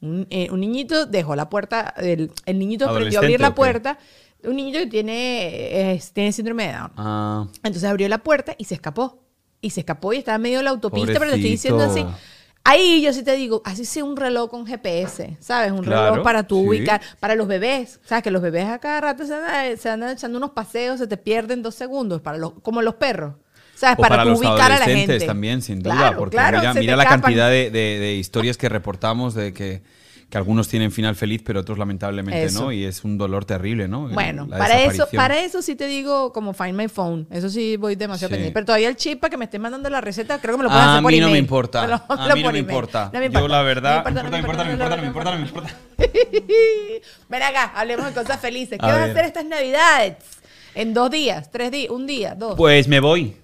[0.00, 3.54] Un, eh, un niñito dejó la puerta, el, el niñito aprendió a abrir ¿Adolescente la
[3.54, 3.98] puerta,
[4.44, 6.92] un niñito que tiene, es- tiene síndrome de Down.
[6.96, 9.22] Ah, Entonces abrió la puerta y se escapó.
[9.62, 12.04] Y se escapó y estaba en medio de la autopista, pero te estoy diciendo así.
[12.68, 15.70] Ahí yo sí te digo, así sea un reloj con GPS, ¿sabes?
[15.72, 16.46] Un Claro, reloj para sí.
[16.55, 18.24] ubicar, para los bebés, ¿sabes?
[18.24, 21.16] Que los bebés a cada rato se andan, se andan echando unos paseos, se te
[21.16, 23.35] pierden dos segundos, para los, como los perros,
[23.74, 23.98] ¿sabes?
[23.98, 25.20] O para, para, los ubicar a la gente.
[25.20, 29.35] también, sin duda, Claro, porque claro, mira, la cantidad de, de- de historias que reportamos
[29.35, 29.83] de que,
[30.37, 32.64] que algunos tienen final feliz, pero otros lamentablemente Eso.
[32.64, 34.09] no, y es un dolor terrible, ¿no?
[34.09, 37.27] Bueno, La para eso, para eso sí te digo como Find My Phone.
[37.31, 38.33] Eso sí voy demasiado Sí.
[38.35, 38.53] pendiente.
[38.53, 40.68] Pero todavía el chip para que me estén mandando la receta, creo que me lo
[40.68, 42.05] pueden A hacer por mí no me importa.
[42.09, 43.11] A mí no me importa.
[43.14, 45.46] No Yo la verdad, No me importa, me importa, me importa, me importa, no me
[45.46, 45.75] importa.
[47.31, 48.79] Ven acá, hablemos de cosas felices.
[48.79, 49.11] ¿Qué A vas a ver.
[49.12, 50.16] hacer estas navidades?
[50.75, 52.57] En dos días, tres días, un día, dos.
[52.57, 53.37] Pues me voy.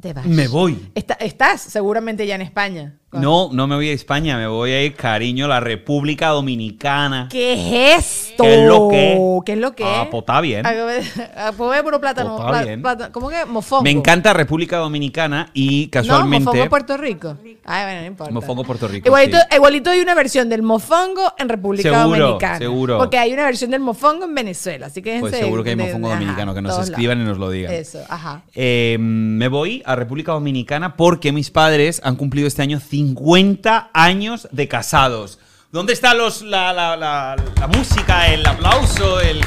[0.00, 0.26] Te vas.
[0.26, 0.90] Me voy.
[0.94, 2.98] Está- estás seguramente ya en España.
[3.20, 7.28] No, no me voy a España, me voy a ir, cariño, a la República Dominicana.
[7.30, 8.42] ¿Qué es esto?
[8.44, 9.18] ¿Qué es lo que?
[9.46, 9.84] ¿Qué es lo que?
[9.84, 10.64] Ah, pues está bien.
[11.36, 12.36] Ah, Pues puro plátano.
[12.36, 12.82] Pues está pla- bien.
[12.82, 13.44] plátano- ¿Cómo que?
[13.46, 13.82] Mofongo.
[13.82, 16.44] Me encanta República Dominicana y No, casualmente.
[16.46, 17.36] mofongo Puerto Rico.
[17.64, 18.32] Ay, bueno, no importa.
[18.32, 19.56] Mofongo Puerto Rico, Igualito, sí.
[19.56, 22.58] igualito hay una versión del mofongo en República Seguro, Dominicana.
[22.58, 22.98] seguro.
[22.98, 24.86] Porque hay una versión del mofongo en Venezuela.
[24.86, 27.26] Así que Pues seguro que hay de- mofongo ajá, dominicano, que nos escriban lados.
[27.26, 27.72] y nos lo digan.
[27.72, 28.42] Eso, ajá.
[28.54, 32.78] Eh, me voy a República Dominicana porque mis padres han cumplido este año
[33.16, 35.38] 50 años de casados.
[35.70, 39.40] ¿Dónde está los, la, la- la- la música, el aplauso, el...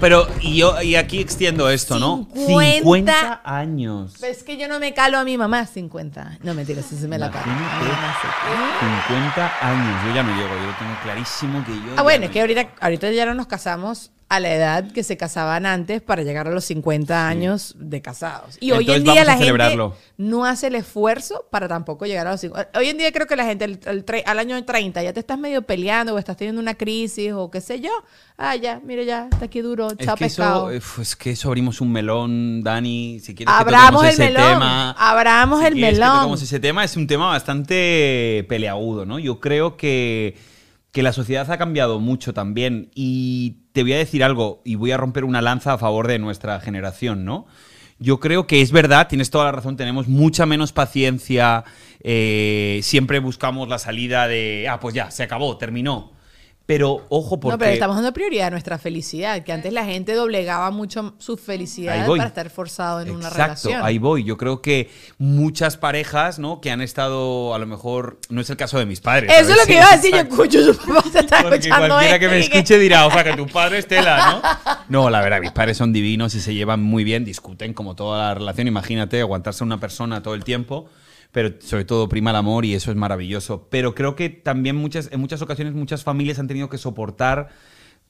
[0.00, 2.26] Pero, y yo y aquí extiendo esto, ¿no?
[2.34, 4.14] 50 50 años.
[4.20, 6.38] Pero es que yo no me calo a mi mamá 50.
[6.42, 7.46] No, mentira, sí se me la calo.
[7.46, 7.76] Imagínate.
[7.76, 9.12] A mi mamá sí.
[9.12, 10.04] 50 años.
[10.06, 11.94] Yo ya no llego, yo lo tengo clarísimo que yo...
[11.96, 15.02] Ah, bueno, no es que ahorita, ahorita ya no nos casamos a la edad que
[15.02, 18.56] se casaban antes para llegar a los 50 años de casados.
[18.60, 19.78] Y hoy en día la gente
[20.16, 22.78] no hace el esfuerzo para tampoco llegar a los 50.
[22.78, 25.38] Hoy en día creo que la gente el- el al año 30 ya te estás
[25.38, 27.90] medio peleando o estás teniendo una crisis o qué sé yo.
[28.38, 30.70] Ah, ya, mire ya, está aquí duro, Es chao que, pescado.
[30.70, 33.20] eso, eh, es que eso abrimos un melón, Dani.
[33.20, 34.90] Si quieres que Abramos el ese melón, tema.
[34.92, 36.16] abramos si el que melón.
[36.16, 39.18] toquemos ese tema, es un tema bastante peleagudo, ¿no?
[39.18, 40.36] Yo creo que,
[40.92, 42.90] que la sociedad ha cambiado mucho también.
[42.94, 46.18] Y te voy a decir algo, y voy a romper una lanza a favor de
[46.18, 47.46] nuestra generación, ¿no?
[47.98, 51.64] Yo creo que es verdad, tienes toda la razón, tenemos mucha menos paciencia,
[52.02, 56.11] eh, siempre buscamos la salida de, ah, pues ya, se acabó, terminó.
[56.72, 57.52] Pero ojo, porque...
[57.52, 61.36] No, pero estamos dando prioridad a nuestra felicidad, que antes la gente doblegaba mucho su
[61.36, 63.84] felicidad para estar forzado en una Exacto, relación.
[63.84, 64.24] ahí voy.
[64.24, 66.62] Yo creo que muchas parejas, ¿no?
[66.62, 69.30] Que han estado, a lo mejor, no es el caso de mis padres.
[69.30, 70.10] Eso es lo que Sí, iba a decir.
[70.12, 70.44] Yo exacto.
[70.44, 73.34] escucho, su papá se está Porque escuchando cualquiera que me escuche dirá, o sea, que
[73.34, 74.82] tu padre es tela, ¿no?
[74.88, 78.28] No, la verdad, mis padres son divinos y se llevan muy bien, discuten como toda
[78.28, 78.66] la relación.
[78.66, 80.88] Imagínate aguantarse a una persona todo el tiempo,
[81.32, 83.66] pero sobre todo prima el amor y eso es maravilloso.
[83.70, 87.48] Pero creo que también muchas, en muchas ocasiones muchas familias han tenido que soportar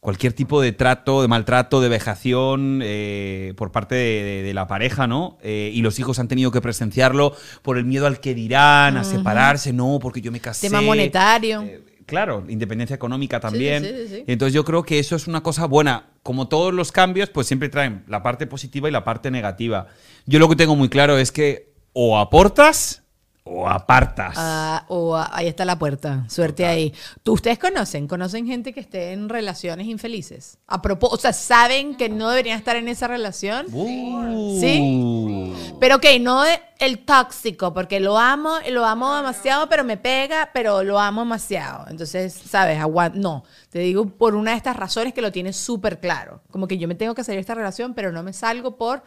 [0.01, 4.67] cualquier tipo de trato, de maltrato, de vejación eh, por parte de, de- de la
[4.67, 5.39] pareja, ¿no?
[5.43, 9.05] Eh, y los hijos han tenido que presenciarlo por el miedo al que dirán, a
[9.05, 10.67] separarse, no, porque yo me casé.
[10.67, 11.63] Tema monetario.
[11.63, 13.85] Eh, claro, independencia económica también.
[13.85, 14.25] sí, sí, sí.
[14.27, 16.07] Entonces yo creo que eso es una cosa buena.
[16.25, 19.87] Como todos los cambios, pues siempre traen la parte positiva y la parte negativa.
[20.27, 23.02] Yo lo que tengo muy claro es que o aportas
[23.45, 24.35] o apartas.
[24.37, 26.25] Ah, o ah, ahí está la puerta.
[26.29, 26.95] Suerte ahí.
[27.23, 28.07] ¿Tú, ¿Ustedes conocen?
[28.07, 30.59] ¿Conocen gente que esté en relaciones infelices?
[30.69, 33.67] A propósito, o sea, ¿saben que no deberían estar en esa relación?
[33.73, 34.61] Uh.
[34.61, 35.53] ¿Sí?
[35.81, 40.51] Pero ok, no de- el tóxico, porque lo amo, lo amo demasiado, pero me pega,
[40.53, 41.87] pero lo amo demasiado.
[41.89, 42.79] Entonces, ¿sabes?
[42.81, 46.43] Aguant no, te digo por una de estas razones que lo tienes súper claro.
[46.51, 49.03] Como que yo me tengo que salir de esta relación, pero no me salgo por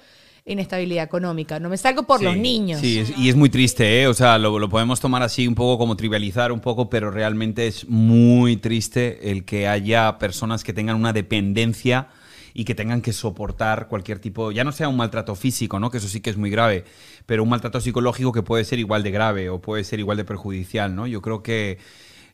[0.46, 2.80] inestabilidad económica, no me salgo por los niños.
[2.80, 4.08] Sí, es- y es muy triste, ¿eh?
[4.08, 7.66] O sea, lo, lo podemos tomar así un poco como trivializar un poco, pero realmente
[7.68, 12.10] es muy triste el que haya personas que tengan una dependencia
[12.54, 15.90] y que tengan que soportar cualquier tipo, ya no sea un maltrato físico, ¿no?
[15.90, 16.86] Que eso sí que es muy grave,
[17.26, 20.26] pero un maltrato psicológico que puede ser igual de grave o puede ser igual de
[20.26, 21.08] perjudicial, ¿no?
[21.08, 21.80] Yo creo que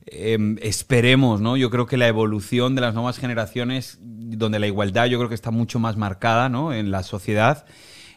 [0.06, 1.56] em, esperemos, ¿no?
[1.58, 5.36] Yo creo que la evolución de las nuevas generaciones, donde la igualdad yo creo que
[5.36, 6.74] está mucho más marcada, ¿no?
[6.74, 7.66] En la sociedad.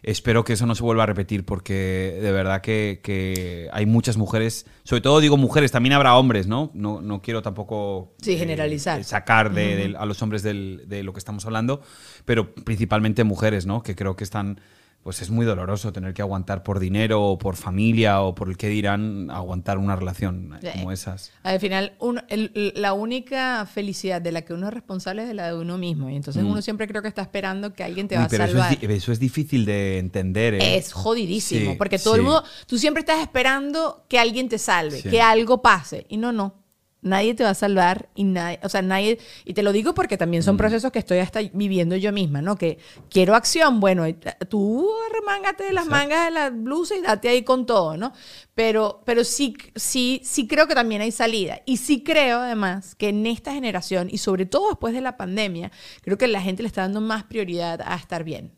[0.07, 4.17] Espero que eso no se vuelva a repetir porque de verdad que, que hay muchas
[4.19, 6.71] mujeres, sobre todo digo mujeres, también habrá hombres, ¿no?
[6.75, 9.03] No, no quiero tampoco Sí, generalizar.
[9.05, 11.81] sacar de, a los hombres del- de lo que estamos hablando,
[12.27, 13.83] pero principalmente mujeres, ¿no?
[13.83, 14.61] Que creo que están,
[15.05, 18.57] pues es muy doloroso tener que aguantar por dinero o por familia o por el
[18.57, 20.69] que dirán aguantar una relación Sí.
[20.73, 21.31] como esas.
[21.43, 25.35] Al final, uno- el- la única felicidad de la que uno es responsable es de
[25.35, 26.09] la de uno mismo.
[26.09, 26.51] Y entonces Mm.
[26.51, 28.79] uno siempre creo que está esperando que alguien te Uy, va a pero eso salvar.
[28.83, 30.55] es, eso es difícil de entender.
[30.55, 30.77] ¿eh?
[30.79, 35.03] Es jodidísimo, Sí, porque todo el mundo, tú siempre estás esperando que alguien te salve,
[35.03, 35.11] Sí.
[35.11, 36.64] que algo pase, y no, no.
[37.05, 40.17] Nadie te va a salvar y nadie, o sea, nadie, y te lo digo porque
[40.17, 40.45] también Mm.
[40.47, 42.57] son procesos que estoy hasta viviendo yo misma, ¿no?
[42.57, 42.79] Que
[43.11, 44.17] quiero acción, bueno, y-
[44.49, 48.13] tú remángate de las mangas de la blusa y date ahí con todo, ¿no?
[48.55, 51.61] Pero, pero sí, sí, sí creo que también hay salida.
[51.67, 55.71] Y sí creo, además, que en esta generación, y sobre todo después de la pandemia,
[56.03, 58.53] creo que la gente le está dando más prioridad a estar bien.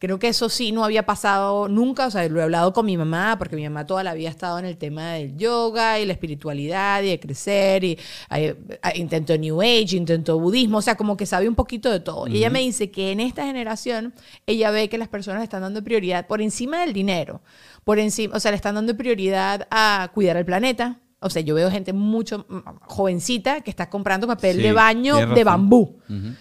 [0.00, 2.96] Creo que eso sí no había pasado nunca, o sea, lo he hablado con mi
[2.96, 6.06] mamá, porque mi mamá toda la vida ha estado en el tema del yoga y
[6.06, 7.98] la espiritualidad y de crecer, y
[8.94, 12.28] intentó New Age, intentó budismo, o sea, como que sabe un poquito de todo.
[12.28, 14.14] Y ella me dice que en esta generación
[14.46, 17.42] ella ve que las personas le están dando prioridad por encima del dinero,
[17.82, 21.00] por encima, o sea, le están dando prioridad a cuidar el planeta.
[21.20, 22.46] O sea, yo veo gente mucho
[22.82, 25.98] jovencita que está comprando papel Sí, de baño de bambú.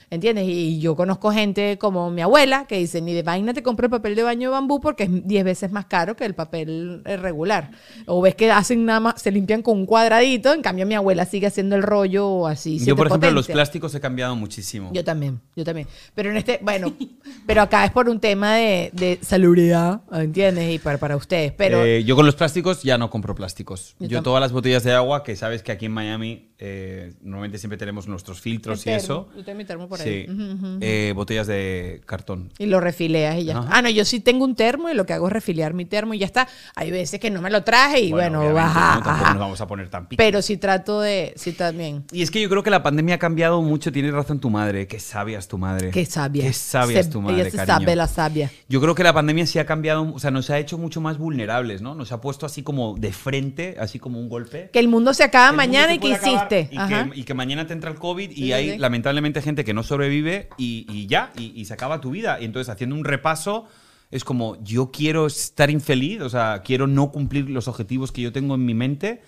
[0.09, 0.45] ¿Entiendes?
[0.47, 3.91] Y yo conozco gente como mi abuela que dice, ni de vaina te compro el
[3.91, 7.17] papel de baño de bambú porque es 10 veces más caro que el papel eh,
[7.17, 7.71] regular.
[8.05, 11.25] O ves que hacen nada más, se limpian con un cuadradito, en cambio mi abuela
[11.25, 12.79] sigue haciendo el rollo así.
[12.79, 13.53] Yo, por ejemplo, los potencia.
[13.55, 14.91] plásticos he cambiado muchísimo.
[14.93, 15.87] Yo también, yo también.
[16.13, 16.93] Pero en este, bueno,
[17.45, 20.75] pero acá es por un tema de, de salubridad, ¿entiendes?
[20.75, 21.51] Y para, para ustedes.
[21.53, 23.95] Pero Eh, yo con los plásticos ya no compro plásticos.
[23.99, 27.59] Yo Yo, todas las botellas de agua, que sabes que aquí en Miami eh, normalmente
[27.59, 29.29] siempre tenemos nuestros filtros y eso.
[29.35, 30.09] yo tengo mi termo por Sí.
[30.09, 30.27] ahí.
[30.27, 30.77] Ujú.
[30.81, 32.51] Eh, botellas de cartón.
[32.57, 33.69] Y lo refileas y ya Ajá.
[33.71, 36.13] Ah, no, yo sí tengo un termo y lo que hago es refiliar mi termo
[36.15, 36.47] y ya está.
[36.75, 38.95] Hay veces que no me lo traje y bueno, baja.
[38.95, 39.03] ¿no?
[39.03, 39.29] Tampoco ajá.
[39.33, 40.17] nos vamos a poner tan pico.
[40.17, 42.05] Pero sí trato de, sí también.
[42.11, 43.91] Y es que yo creo que la pandemia ha cambiado mucho.
[43.91, 44.87] Tienes razón tu madre.
[44.87, 45.91] Qué sabia es tu madre.
[45.91, 46.43] Qué sabia.
[46.43, 47.77] Qué sabia es tu madre, Ella se cariño.
[47.79, 48.51] sabe la sabia.
[48.67, 51.19] Yo creo que la pandemia sí ha cambiado, o sea, nos ha hecho mucho más
[51.19, 51.93] vulnerables, ¿no?
[51.93, 54.56] Nos ha puesto así como de frente, así como un golpe.
[54.71, 56.69] Que el mundo se acaba El mañana y que hiciste.
[56.71, 58.77] Y que, y que mañana te entra el COVID y sí, hay sí.
[58.77, 62.37] lamentablemente gente que no sobrevive y, y ya, y, y se acaba tu vida.
[62.41, 63.67] Y entonces haciendo un repaso
[64.09, 68.31] es como, yo quiero estar infeliz, o sea, quiero no cumplir los objetivos que yo
[68.31, 69.21] tengo en mi mente.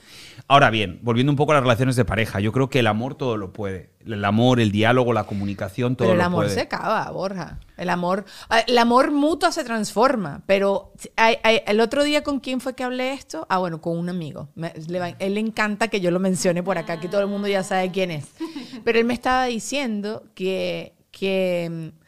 [0.52, 3.14] Ahora bien, volviendo un poco a las relaciones de pareja, yo creo que el amor
[3.14, 3.92] todo lo puede.
[4.04, 6.56] El amor, el diálogo, la comunicación, todo Pero el lo amor puede.
[6.56, 7.60] se acaba, Borja.
[7.78, 10.42] El amor, ah, el amor mutuo se transforma.
[10.48, 13.46] Pero hay- hay- el otro día con quién fue que hablé esto?
[13.48, 14.50] Ah, bueno, con un amigo.
[14.56, 17.28] Me- le va- él le encanta que yo lo mencione por acá, que todo el
[17.28, 18.26] mundo ya sabe quién es.
[18.84, 21.99] Pero él me estaba diciendo que, que mm,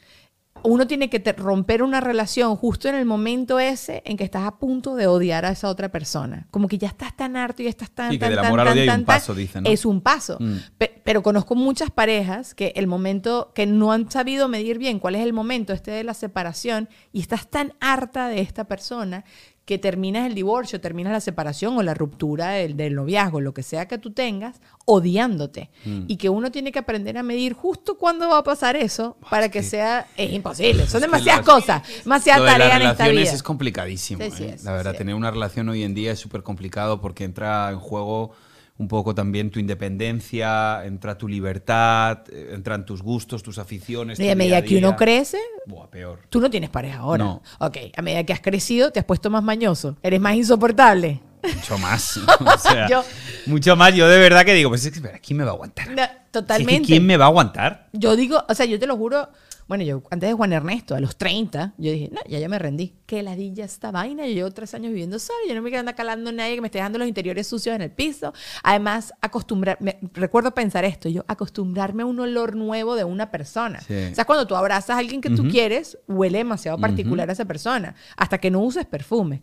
[0.63, 4.43] uno tiene que te- romper una relación justo en el momento ese en que estás
[4.43, 6.47] a punto de odiar a esa otra persona.
[6.52, 8.60] Como que ya estás tan harto y estás tan, Sí, que tan, del tan, amor
[8.65, 9.69] tan, hay un paso, dicen, ¿no?
[9.69, 10.38] Es un paso.
[10.39, 10.56] Mm.
[10.78, 15.15] Pe- pero conozco muchas parejas que el momento, que no han sabido medir bien cuál
[15.15, 19.26] es el momento este de la separación y estás tan harta de esta persona
[19.65, 23.63] que terminas el divorcio, terminas la separación o la ruptura del, del noviazgo, lo que
[23.63, 25.69] sea que tú tengas, odiándote.
[25.86, 26.06] Mm.
[26.08, 29.50] Y que uno tiene que aprender a medir justo cuándo va a pasar eso para
[29.50, 30.08] que, sea...
[30.17, 33.21] Es imposible, son demasiadas las- cosas, demasiada Lo de las en esta vida.
[33.21, 34.24] es complicadísimo.
[34.26, 34.54] Sí, sí, ¿eh?
[34.56, 34.97] es, la verdad, sí.
[34.97, 38.32] tener una relación hoy en día es súper complicado porque entra en juego
[38.78, 44.20] un poco también tu independencia, entra tu libertad, eh, entran tus gustos, tus aficiones.
[44.20, 46.20] Y a medida día que uno crece, Buah, peor.
[46.30, 47.24] tú no tienes pareja ahora.
[47.24, 47.44] No.
[47.60, 51.22] Ok, a medida que has crecido, te has puesto más mañoso, eres más insoportable.
[51.44, 52.18] Mucho más.
[52.40, 53.04] o sea, Yo-
[53.46, 53.94] mucho más.
[53.94, 55.88] Yo de verdad que digo, pues es que, ¿quién me va a aguantar?
[55.90, 56.88] No, Si es que totalmente.
[56.88, 57.88] ¿Quién me va a aguantar?
[57.94, 59.30] Yo digo, o sea, yo te lo juro,
[59.67, 62.60] Bueno, yo antes de Juan Ernesto, a los 30, yo dije, no, ya ya me
[62.60, 62.93] rendí.
[63.06, 64.26] Que ladilla esta vaina.
[64.28, 65.39] Yo llevo tres años viviendo sola.
[65.47, 67.76] Yo no me quiero andar calando a nadie que me esté dejando los interiores sucios
[67.76, 68.34] en el piso.
[68.63, 70.00] Además, acostumbrarme.
[70.13, 73.82] Recuerdo pensar esto, yo acostumbrarme a un olor nuevo de una persona.
[73.82, 74.10] Sí.
[74.12, 77.45] O sea, cuando tú abrazas a alguien que tú quieres, huele demasiado particular a esa
[77.45, 77.95] persona.
[78.17, 79.41] Hasta que no uses perfume.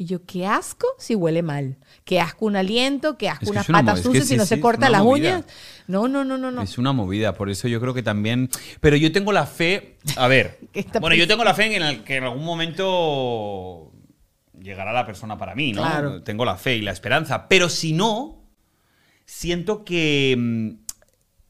[0.00, 1.76] Y yo, qué asco si huele mal.
[2.06, 4.44] Qué asco un aliento, qué asco Es que unas una patas que sucias si no
[4.44, 5.36] sí, se corta las movida.
[5.36, 5.44] uñas.
[5.88, 6.62] No, no, no, no, no.
[6.62, 8.48] Es una movida, por eso yo creo que también.
[8.80, 9.98] Pero yo tengo la fe.
[10.16, 10.58] A ver.
[11.02, 13.92] Bueno, yo tengo la fe en el que en algún momento
[14.58, 15.82] llegará la persona para mí, ¿no?
[15.82, 16.22] Claro.
[16.22, 17.46] Tengo la fe y la esperanza.
[17.46, 18.42] Pero si no,
[19.26, 20.70] siento que mm,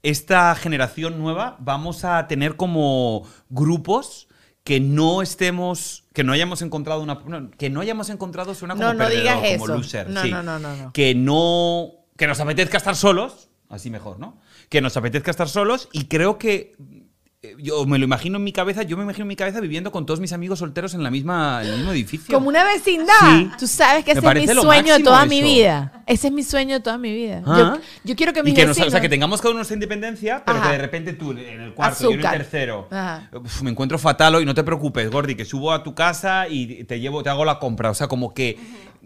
[0.03, 4.27] esta generación nueva vamos a tener como grupos
[4.65, 8.87] que no estemos, que no hayamos encontrado una, no, que no hayamos encontrado suena como
[8.87, 9.77] No, no perdedor, digas como eso.
[9.77, 10.31] loser, No, sí.
[10.31, 14.39] no, no, no, que no, que nos apetezca estar solos, así mejor, ¿no?
[14.69, 16.73] Que nos apetezca estar solos y creo que
[17.59, 20.05] yo me lo imagino en mi cabeza, yo me imagino en mi cabeza viviendo con
[20.05, 22.35] todos mis amigos solteros en la misma, en el mismo edificio.
[22.35, 23.15] Como una vecindad.
[23.31, 23.51] Sí.
[23.59, 25.47] Tú sabes que ese es mi sueño de toda mi eso.
[25.49, 26.03] vida.
[26.07, 27.43] Ese es mi sueño de toda mi vida.
[27.47, 27.77] Ah.
[27.77, 28.89] Yo, yo quiero que mis y que, nos- vecinos...
[28.89, 30.67] o sea, que tengamos cada uno nuestra independencia, pero Ajá.
[30.69, 32.35] que de repente tú en el cuarto, yo en Azúcar.
[32.35, 32.89] el tercero,
[33.33, 36.85] uf, me encuentro fatal hoy, no te preocupes, Gordi, que subo a tu casa y
[36.85, 37.89] te llevo, te hago la compra.
[37.91, 38.59] O sea, como que,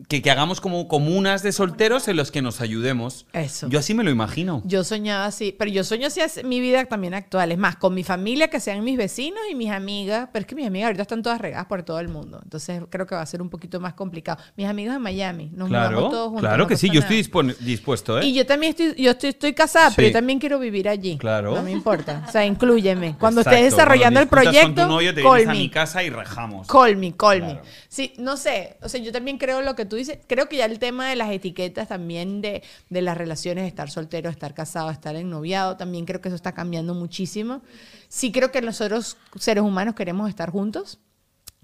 [0.08, 3.26] que, que hagamos como comunas de solteros en los que nos ayudemos.
[3.32, 3.68] Eso.
[3.68, 4.62] Yo así me lo imagino.
[4.64, 7.52] Yo soñaba así, pero yo sueño así es mi vida también actual.
[7.52, 10.28] Es más, con mi familia, que sean mis vecinos y mis amigas.
[10.32, 12.40] Pero es que mis amigas ahorita están todas regadas por todo el mundo.
[12.42, 14.42] Entonces creo que va a ser un poquito más complicado.
[14.56, 16.40] Mis amigos en Miami, nos Claro, todos juntos.
[16.40, 18.26] claro no que sí, yo estoy dispon- dispuesto, ¿eh?
[18.26, 20.12] Y yo también estoy, yo estoy, estoy casada, pero Sí.
[20.12, 21.16] yo también quiero vivir allí.
[21.18, 21.54] Claro.
[21.54, 22.24] No me importa.
[22.28, 23.16] O sea, inclúyeme.
[23.20, 25.58] Cuando estés Exacto, desarrollando el proyecto, con tu novio, te call vienes a me.
[25.58, 26.66] mi casa y rajamos.
[26.66, 27.52] Call me, call me.
[27.54, 27.62] Claro.
[27.88, 28.76] Sí, no sé.
[28.82, 30.18] O sea, yo también creo lo que tú dices.
[30.26, 34.30] Creo que ya el tema de las etiquetas también de, de las relaciones, estar soltero,
[34.30, 37.62] estar casado, estar ennoviado, también creo que eso está cambiando muchísimo.
[38.08, 40.98] Sí creo que nosotros, seres humanos, queremos estar juntos.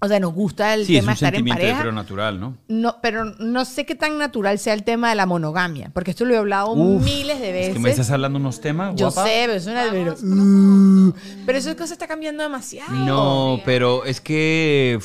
[0.03, 1.79] O sea, nos gusta el Sí, es tema un de estar en pareja.
[1.81, 2.57] creo, natural, ¿no?
[2.67, 6.25] No, pero no sé qué tan natural sea el tema de la monogamia, porque esto
[6.25, 7.67] lo he hablado Uf, miles de veces.
[7.67, 9.25] Es que me estás hablando unos temas, Yo guapa.
[9.29, 9.91] sé, pero es una...
[9.91, 11.13] Pero, Vamos,
[11.45, 12.91] pero esa cosa está cambiando demasiado.
[12.91, 14.97] No, pero es que...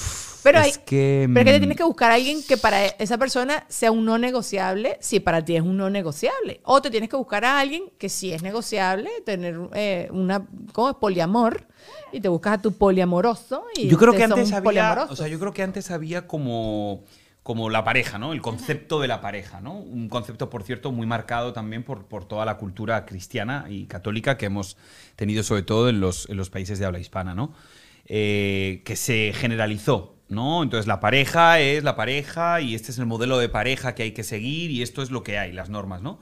[0.46, 1.28] Pero, es hay- que...
[1.34, 3.90] pero es que te mm, tienes que buscar a alguien que para esa persona sea
[3.90, 6.60] un no negociable, si para ti es un no negociable.
[6.62, 10.90] O te tienes que buscar a alguien que sí es negociable, tener eh, una, ¿cómo
[10.90, 10.96] es?
[10.96, 11.66] Poliamor,
[12.12, 13.64] y te buscas a tu poliamoroso.
[13.74, 15.06] Y Yo creo que antes había...
[15.10, 17.02] O sea, yo creo que antes había como...
[17.42, 18.32] Como la pareja, ¿no?
[18.32, 19.78] El concepto de la pareja, ¿no?
[19.78, 24.36] Un concepto, por cierto, muy marcado también por, por toda la cultura cristiana y católica
[24.36, 24.76] que hemos
[25.14, 27.52] tenido, sobre todo en los, en los países de habla hispana, ¿no?
[28.06, 30.62] Eh, que se generalizó, ¿no?
[30.62, 34.12] Entonces la pareja es la pareja y este es el modelo de pareja que hay
[34.12, 36.20] que seguir y esto es lo que hay, las normas, ¿no?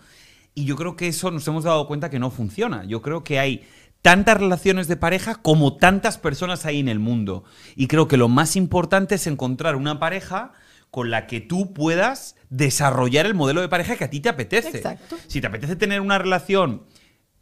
[0.55, 2.85] Y yo creo que eso nos hemos dado cuenta que no funciona.
[2.85, 3.67] Yo creo que hay
[4.03, 7.45] tantas relaciones de pareja como tantas personas hay en el mundo.
[7.75, 10.53] Y creo que lo más importante es encontrar una pareja
[10.91, 14.77] con la que tú puedas desarrollar el modelo de pareja que a ti te apetece.
[14.77, 15.17] Exacto.
[15.27, 16.85] Si te apetece tener una relación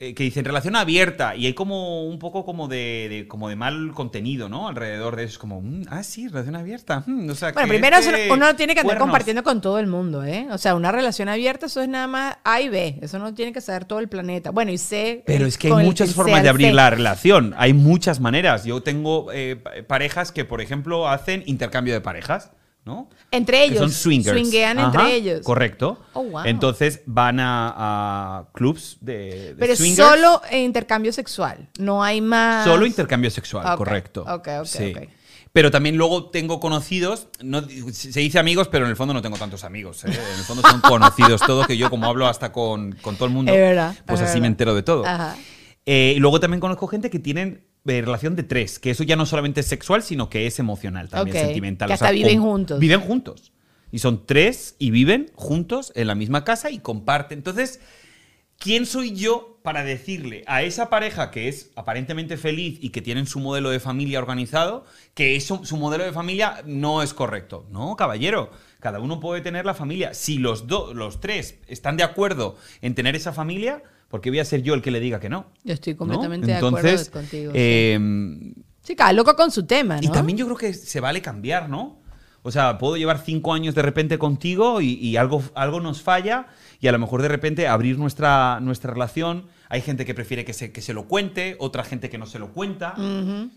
[0.02, 3.56] eh, que dicen relación abierta y hay como un poco como de, de- como de
[3.56, 4.68] mal contenido, ¿no?
[4.68, 7.04] Alrededor de eso es como, mm, ah, sí, relación abierta.
[7.06, 9.06] mm, o sea, Bueno, primero este uno no tiene que andar cuernos.
[9.08, 10.46] compartiendo con todo el mundo, ¿eh?
[10.50, 12.98] O sea, una relación abierta, eso es nada más A y B.
[13.00, 14.50] Eso no tiene que saber todo el planeta.
[14.50, 15.22] Bueno, y C.
[15.26, 16.74] Pero eh, es que hay muchas formas de abrir C.
[16.74, 17.54] la relación.
[17.56, 18.64] Hay muchas maneras.
[18.64, 22.50] Yo tengo eh, pa- parejas que, por ejemplo, hacen intercambio de parejas,
[22.84, 23.08] ¿no?
[23.30, 23.78] Entre Que ellos.
[23.78, 24.36] son swingers.
[24.38, 25.40] Swinguean Ajá, entre ellos.
[25.44, 25.98] Correcto.
[26.14, 26.42] Oh, wow.
[26.44, 27.72] Entonces van a,
[28.40, 29.14] a clubs de,
[29.48, 30.08] de Pero swingers.
[30.08, 31.68] solo intercambio sexual.
[31.78, 32.64] No hay más.
[32.64, 34.22] Solo intercambio sexual, correcto.
[34.22, 34.92] ok, ok, Sí.
[34.96, 35.08] ok.
[35.54, 37.60] Pero también luego tengo conocidos, no,
[37.92, 40.02] se dice amigos, pero en el fondo no tengo tantos amigos.
[40.04, 40.08] ¿eh?
[40.08, 43.32] En el fondo son conocidos todos, que yo como hablo hasta con, con todo el
[43.34, 45.04] mundo, Es verdad, pues es así me entero de todo.
[45.06, 45.36] Ajá.
[45.84, 49.16] Eh, y luego también conozco gente que tienen eh, relación de tres, que eso ya
[49.16, 51.88] no solamente es sexual, sino que es emocional, también sentimental.
[51.88, 52.78] que hasta viven juntos.
[52.78, 53.52] Viven juntos.
[53.90, 57.38] Y son tres y viven juntos en la misma casa y comparten.
[57.38, 57.80] Entonces,
[58.58, 63.26] ¿quién soy yo para decirle a esa pareja que es aparentemente feliz y que tienen
[63.26, 67.66] su modelo de familia organizado, que eso, su modelo de familia no es correcto?
[67.70, 68.50] No, caballero.
[68.80, 70.14] Cada uno puede tener la familia.
[70.14, 73.82] Si los, dos los tres están de acuerdo en tener esa familia,
[74.12, 75.46] ¿por qué voy a ser yo el que le diga que no?
[75.64, 75.98] Yo estoy ¿no?
[76.00, 77.52] completamente de Entonces, acuerdo contigo.
[77.52, 77.58] sí.
[77.58, 80.02] eh, sí, cada loco con su tema, ¿no?
[80.02, 81.98] y también yo creo que se vale cambiar, ¿no?
[82.42, 86.48] O sea, puedo llevar cinco años de repente contigo y, y algo, algo nos falla
[86.78, 89.46] y a lo mejor de repente abrir nuestra, nuestra relación.
[89.70, 92.38] Hay gente que prefiere que se, que se lo cuente, otra gente que no se
[92.38, 92.94] lo cuenta.
[92.98, 93.48] Eh,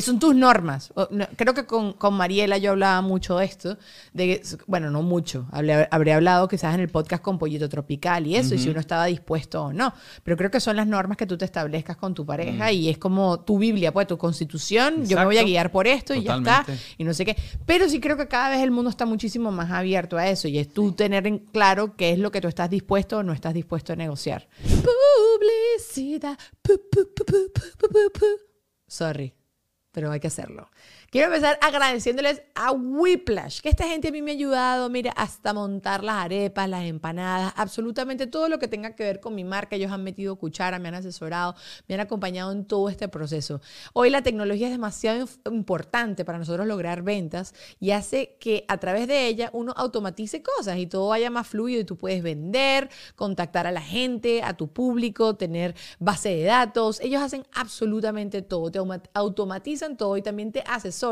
[0.00, 0.92] son tus normas.
[1.36, 3.78] Creo que con, con Mariela yo hablaba mucho de esto.
[4.12, 5.46] De, bueno, no mucho.
[5.50, 8.80] Hablé, habré hablado quizás en el podcast con Pollito Tropical y eso, y si uno
[8.80, 9.92] estaba dispuesto o no.
[10.22, 12.98] Pero creo que son las normas que tú te establezcas con tu pareja y es
[12.98, 15.06] como tu Biblia, pues tu constitución.
[15.06, 16.64] Yo me voy a guiar por esto y ya está.
[16.98, 17.36] Y no sé qué.
[17.64, 20.58] Pero sí creo que cada vez el mundo está muchísimo más abierto a eso y
[20.58, 23.54] es tú tener en claro qué es lo que tú estás dispuesto o no estás
[23.54, 24.48] dispuesto a negociar.
[24.62, 26.38] Publicidad.
[26.62, 28.26] Pu, pu, pu, pu, pu, pu, pu, pu.
[28.88, 29.34] Sorry,
[29.96, 30.68] pero hay que hacerlo.
[31.16, 35.54] Quiero empezar agradeciéndoles a Whiplash, que esta gente a mí me ha ayudado, mira, hasta
[35.54, 39.76] montar las arepas, las empanadas, absolutamente todo lo que tenga que ver con mi marca.
[39.76, 41.54] Ellos han metido cuchara, me han asesorado,
[41.88, 43.62] me han acompañado en todo este proceso.
[43.94, 49.08] Hoy la tecnología es demasiado importante para nosotros lograr ventas y hace que a través
[49.08, 53.66] de ella uno automatice cosas y todo vaya más fluido y tú puedes vender, contactar
[53.66, 57.00] a la gente, a tu público, tener base de datos.
[57.00, 58.80] Ellos hacen absolutamente todo, te
[59.14, 61.05] automatizan todo y también te asesoran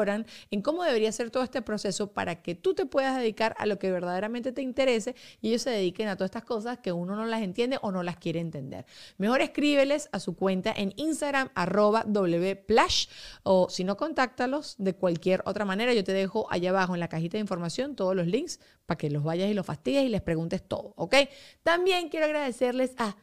[0.50, 3.78] en cómo debería ser todo este proceso para que tú te puedas dedicar a lo
[3.78, 7.26] que verdaderamente te interese y ellos se dediquen a todas estas cosas que uno no
[7.26, 8.86] las entiende o no las quiere entender.
[9.18, 13.06] Mejor escríbeles a su cuenta en Instagram arroba wplash
[13.42, 15.94] o si no, contáctalos de cualquier otra manera.
[15.94, 19.10] Yo te dejo allá abajo en la cajita de información todos los links para que
[19.10, 21.14] los vayas y los fastidies y les preguntes todo, ¿ok?
[21.62, 23.16] También quiero agradecerles a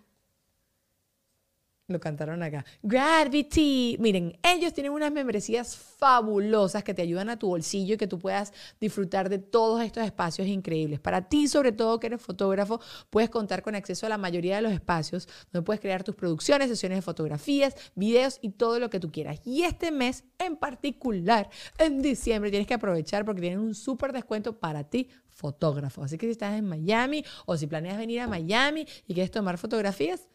[1.91, 2.65] lo cantaron acá.
[2.81, 3.97] Gravity.
[3.99, 8.17] Miren, ellos tienen unas membresías fabulosas que te ayudan a tu bolsillo y que tú
[8.17, 10.99] puedas disfrutar de todos estos espacios increíbles.
[10.99, 12.79] Para ti, sobre todo que eres fotógrafo,
[13.09, 16.69] puedes contar con acceso a la mayoría de los espacios donde puedes crear tus producciones,
[16.69, 19.39] sesiones de fotografías, videos y todo lo que tú quieras.
[19.45, 24.57] Y este mes en particular, en diciembre, tienes que aprovechar porque tienen un súper descuento
[24.57, 26.03] para ti fotógrafo.
[26.03, 29.57] Así que si estás en Miami o si planeas venir a Miami y quieres tomar
[29.57, 30.27] fotografías,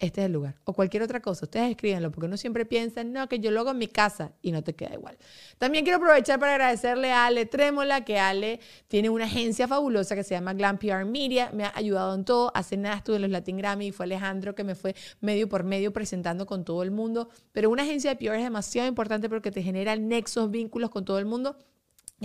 [0.00, 0.56] este es el lugar.
[0.64, 1.44] O cualquier otra cosa.
[1.44, 4.50] Ustedes escríbanlo, porque uno siempre piensa, no, que yo lo hago en mi casa y
[4.50, 5.18] no te queda igual.
[5.58, 10.24] También quiero aprovechar para agradecerle a Ale Trémola, que Ale tiene una agencia fabulosa que
[10.24, 11.50] se llama Glam PR Media.
[11.52, 12.50] Me ha ayudado en todo.
[12.54, 15.64] Hace nada estuve en los Latin Grammy y fue Alejandro que me fue medio por
[15.64, 17.28] medio presentando con todo el mundo.
[17.52, 21.18] Pero una agencia de PR es demasiado importante porque te genera nexos, vínculos con todo
[21.18, 21.56] el mundo.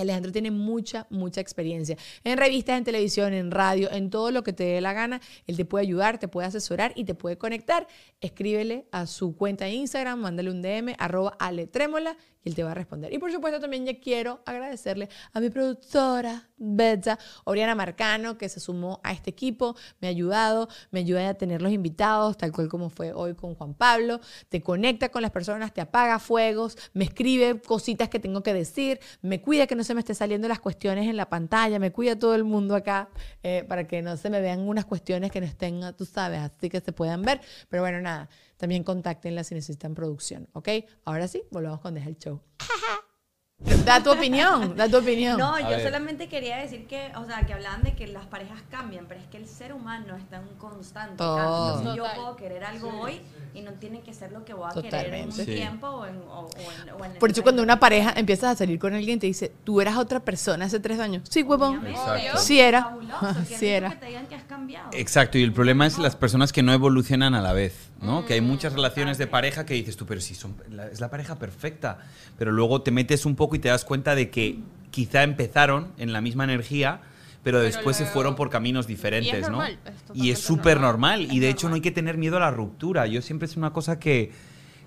[0.01, 4.53] Alejandro tiene mucha, mucha experiencia en revistas, en televisión, en radio, en todo lo que
[4.53, 5.21] te dé la gana.
[5.47, 7.87] Él te puede ayudar, te puede asesorar y te puede conectar.
[8.21, 12.71] Escríbele a su cuenta de Instagram, mándale un DM, arroba aletrémola y él te va
[12.71, 13.11] a responder.
[13.11, 18.59] Y por supuesto también ya quiero agradecerle a mi productora, Betsa, Oriana Marcano, que se
[18.59, 22.69] sumó a este equipo, me ha ayudado, me ayuda a tener los invitados, tal cual
[22.69, 27.03] como fue hoy con Juan Pablo, te conecta con las personas, te apaga fuegos, me
[27.03, 30.59] escribe cositas que tengo que decir, me cuida que no se me esté saliendo las
[30.59, 33.09] cuestiones en la pantalla, me cuida todo el mundo acá
[33.41, 36.69] eh, para que no se me vean unas cuestiones que no estén, tú sabes, así
[36.69, 37.41] que se puedan ver.
[37.69, 38.29] Pero bueno, nada,
[38.65, 40.69] también contáctenla si necesitan producción, ¿ok?
[41.05, 42.41] Ahora sí, volvamos con Deja el Show.
[43.85, 45.37] Da tu opinión, da tu opinión.
[45.37, 49.05] No, yo solamente quería decir que, o sea, que hablaban de que las parejas cambian,
[49.07, 51.35] pero es que el ser humano está en un constante Oh.
[51.37, 51.67] cambio.
[51.77, 52.15] Entonces, yo Total.
[52.17, 53.21] puedo querer algo hoy
[53.53, 55.31] y no tiene que ser lo que voy a querer en un.
[55.31, 55.45] Sí.
[55.45, 58.55] tiempo o en, o, o en, o en Por eso cuando una pareja empiezas a
[58.57, 61.23] salir con alguien te dice, tú eras otra persona hace tres años.
[61.29, 61.81] Sí, huevón.
[62.37, 62.83] Sí era.
[62.83, 63.89] Fabuloso, Sí era.
[63.91, 64.89] que te digan que has cambiado.
[64.91, 68.25] Exacto, y el problema es las personas que no evolucionan a la vez, ¿no?
[68.25, 71.09] Que hay muchas relaciones de pareja que dices tú, pero sí, son, la- es la
[71.09, 71.97] pareja perfecta,
[72.37, 74.59] pero luego te metes un poco y te das cuenta de que
[74.91, 77.01] quizá empezaron en la misma energía,
[77.43, 79.57] pero después se fueron por caminos diferentes, Y es ¿no?
[79.57, 79.77] normal,
[80.13, 81.19] y es súper normal.
[81.21, 83.05] normal, y de hecho no hay que tener miedo a la ruptura.
[83.07, 84.31] Yo siempre es una cosa que,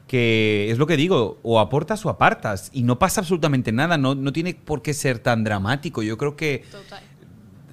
[0.09, 4.15] que es lo que digo, o aportas o apartas, y no pasa absolutamente nada, no,
[4.15, 6.03] no tiene por qué ser tan dramático.
[6.03, 7.01] Yo creo que Total.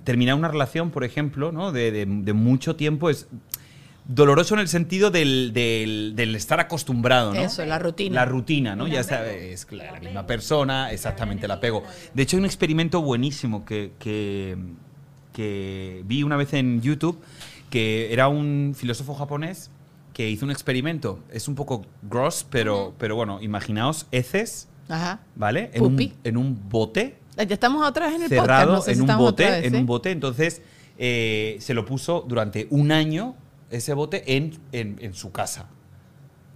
[0.03, 1.71] terminar una relación, por ejemplo, ¿no?
[1.71, 3.27] de, de- de mucho tiempo es
[4.07, 7.39] doloroso en el sentido del, del- del estar acostumbrado, ¿no?
[7.41, 8.15] Eso, la rutina.
[8.15, 8.87] La rutina, ¿no?
[8.87, 11.83] Ya sabes, es la misma persona, exactamente el apego.
[12.13, 14.57] De hecho, hay un experimento buenísimo que, que,
[15.33, 17.19] que vi una vez en YouTube,
[17.69, 19.69] que era un filósofo japonés
[20.13, 21.19] que hizo un experimento.
[21.31, 25.19] Es un poco gross, pero, pero bueno, imaginaos heces, Ajá.
[25.35, 25.71] ¿vale?
[25.73, 28.45] En un, en un bote Ya estamos otra vez en el podcast.
[28.45, 29.79] cerrado No sé si en un bote, otra vez, en ¿eh?
[29.79, 30.11] un bote.
[30.11, 30.61] Entonces
[30.97, 33.35] eh, se lo puso durante un año
[33.77, 35.67] ese bote en, en- su casa.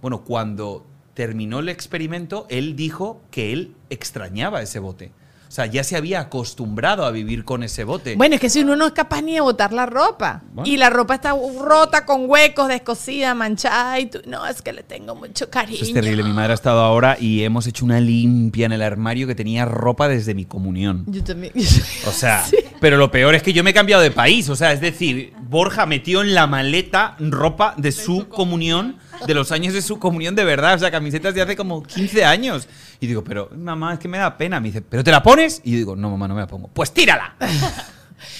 [0.02, 5.12] Bueno, cuando terminó el experimento, él dijo que él extrañaba ese bote.
[5.50, 8.14] O sea, ya se había acostumbrado a vivir con ese bote.
[8.14, 10.70] Bueno, es que si uno no es capaz ni de botar la ropa Bueno.
[10.70, 14.84] y la ropa está rota con huecos, descosida, manchada y tú, no, es que le
[14.84, 15.74] tengo mucho cariño.
[15.74, 16.22] Eso es terrible.
[16.22, 19.64] Mi madre ha estado ahora y hemos hecho una limpia en el armario que tenía
[19.64, 21.02] ropa desde mi comunión.
[21.08, 21.52] Yo también.
[22.06, 22.44] O sea,
[22.80, 24.48] pero lo peor es que yo me he cambiado de país.
[24.50, 29.52] O sea, es decir, Borja metió en la maleta ropa de su comunión, de los
[29.52, 32.68] años de su comunión de verdad, o sea, camisetas de hace como 15 años.
[33.00, 34.60] Y digo, pero mamá, es que me da pena.
[34.60, 35.60] Me dice, ¿pero te la pones?
[35.64, 36.68] Y yo digo, no, mamá, no me la pongo.
[36.68, 37.36] Pues tírala.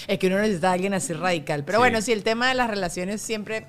[0.06, 1.64] Es que uno necesita a alguien así radical.
[1.64, 1.80] Pero Sí.
[1.80, 3.64] bueno, sí, el tema de las relaciones siempre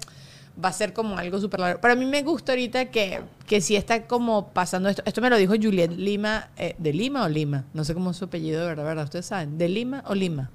[0.62, 1.80] va a ser como algo súper largo.
[1.82, 5.02] Pero a mí me gusta ahorita que, que sí está como pasando esto.
[5.06, 6.50] Esto me lo dijo Juliet Lima.
[6.58, 7.64] eh, ¿De Lima o Lima?
[7.74, 9.06] No sé cómo es su apellido de verdad, ¿verdad?
[9.06, 9.58] ¿Ustedes saben?
[9.58, 10.52] ¿De Lima o Lima?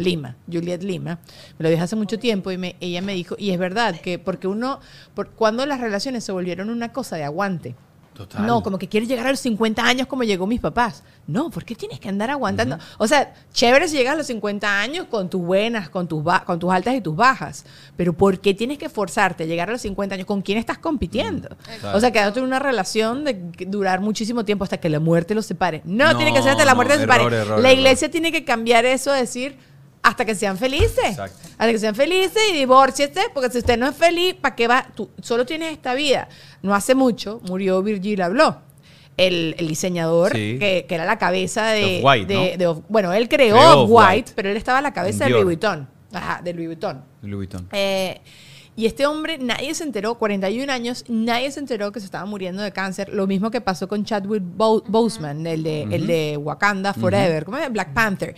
[0.00, 1.18] Lima, Juliet Lima.
[1.58, 4.18] Me lo dijo hace mucho tiempo y me- ella me dijo, y es verdad, que
[4.18, 4.80] porque uno,
[5.14, 7.74] por, cuando las relaciones se volvieron una cosa de aguante,
[8.14, 8.44] Total.
[8.44, 11.04] no, como que quieres llegar a los 50 años como llegó mis papás.
[11.26, 12.76] No, ¿por qué tienes que andar aguantando?
[12.98, 16.58] O sea, chévere si llegas a los 50 años con tus buenas, con tus, con
[16.58, 17.64] tus altas y tus bajas.
[17.96, 20.26] Pero ¿por qué tienes que forzarte a llegar a los 50 años?
[20.26, 21.48] ¿Con quién estás compitiendo?
[21.94, 25.46] O sea, quedándote en una relación de durar muchísimo tiempo hasta que la muerte los
[25.46, 25.80] separe.
[25.84, 27.22] No, No, tiene que ser hasta la no, muerte los separe.
[27.24, 27.78] error, la error.
[27.78, 29.56] iglesia tiene que cambiar eso, decir
[30.02, 30.98] hasta que sean felices.
[31.04, 31.36] Exacto.
[31.58, 34.86] Hasta que sean felices y divórciese, porque si usted no es feliz, ¿para qué va?
[34.94, 36.28] Tú solo tienes esta vida.
[36.62, 38.56] No hace mucho murió Virgil Abloh,
[39.16, 40.56] el, el diseñador Sí.
[40.58, 41.98] que, que era la cabeza de...
[41.98, 42.58] Off-White, de- ¿no?
[42.58, 45.30] de Off- bueno, él creó, Creó White, pero él estaba a la cabeza de.
[45.32, 45.88] Louis Vuitton.
[46.12, 47.04] Ajá, de Louis Vuitton.
[47.22, 47.68] Louis Vuitton.
[47.72, 48.20] Eh,
[48.76, 52.62] y este hombre, nadie se enteró, 41 años, nadie se enteró que se estaba muriendo
[52.62, 53.10] de cáncer.
[53.12, 57.58] Lo mismo que pasó con Chadwick Bo- Boseman, el de, el de Wakanda Forever, ¿cómo
[57.58, 57.70] es?
[57.70, 58.34] Black Panther.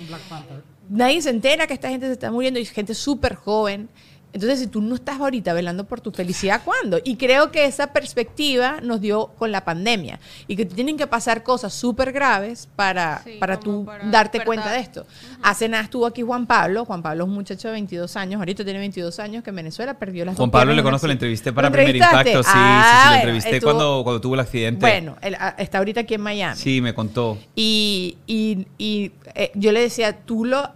[0.92, 3.88] Nadie se entera que esta gente se está muriendo y es gente súper joven.
[4.34, 6.98] Entonces, si tú no estás ahorita velando por tu felicidad, ¿cuándo?
[7.04, 10.20] Y creo que esa perspectiva nos dio con la pandemia.
[10.48, 14.38] Y que te tienen que pasar cosas súper graves para, Sí, para tú para darte
[14.38, 14.44] despertar.
[14.46, 15.06] cuenta de esto.
[15.42, 16.86] Hace nada estuvo aquí Juan Pablo.
[16.86, 18.38] Juan Pablo es un muchacho de 22 años.
[18.38, 21.26] Ahorita tiene 22 años que en Venezuela perdió las Juan Pablo le conozco, le accidente.
[21.26, 21.96] entrevisté para ¿Lo Primer?
[21.96, 22.42] Impacto.
[22.42, 24.80] Sí, Ah, sí, sí, bueno, le entrevisté estuvo- cuando, cuando tuvo el accidente.
[24.80, 26.56] Bueno, él, ah, está ahorita aquí en Miami.
[26.56, 27.36] Sí, me contó.
[27.54, 30.70] Y, y- y, eh, yo le decía, tú lo,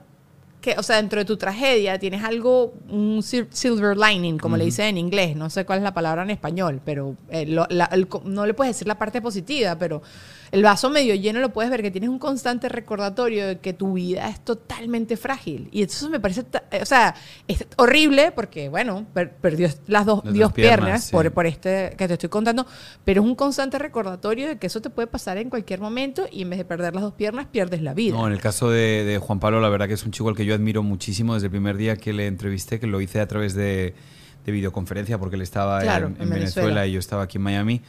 [0.66, 4.64] que, o sea, dentro de tu tragedia tienes algo, un sil- silver lining, como le
[4.64, 7.84] dicen en inglés, no sé cuál es la palabra en español, pero eh, lo- la-
[7.92, 10.02] el no le puedes decir la parte positiva, pero
[10.52, 13.94] el vaso medio lleno lo puedes ver, que tienes un constante recordatorio de que tu
[13.94, 15.68] vida es totalmente frágil.
[15.72, 17.14] Y eso me parece, eh, o sea,
[17.48, 21.12] es horrible porque, bueno, per- perdió las dos, Las Dios dos piernas, piernas sí.
[21.12, 22.66] por, por este que te estoy contando,
[23.04, 26.42] pero es un constante recordatorio de que eso te puede pasar en cualquier momento y
[26.42, 28.14] en vez de perder las dos piernas, pierdes la vida.
[28.16, 30.36] No, en el caso de, de Juan Pablo, la verdad que es un chico al
[30.36, 33.26] que yo admiro muchísimo desde el primer día que le entrevisté, que lo hice a
[33.26, 33.94] través de,
[34.44, 36.66] de videoconferencia porque él estaba Claro, en, en en Venezuela.
[36.68, 37.82] Venezuela y yo estaba aquí en Miami.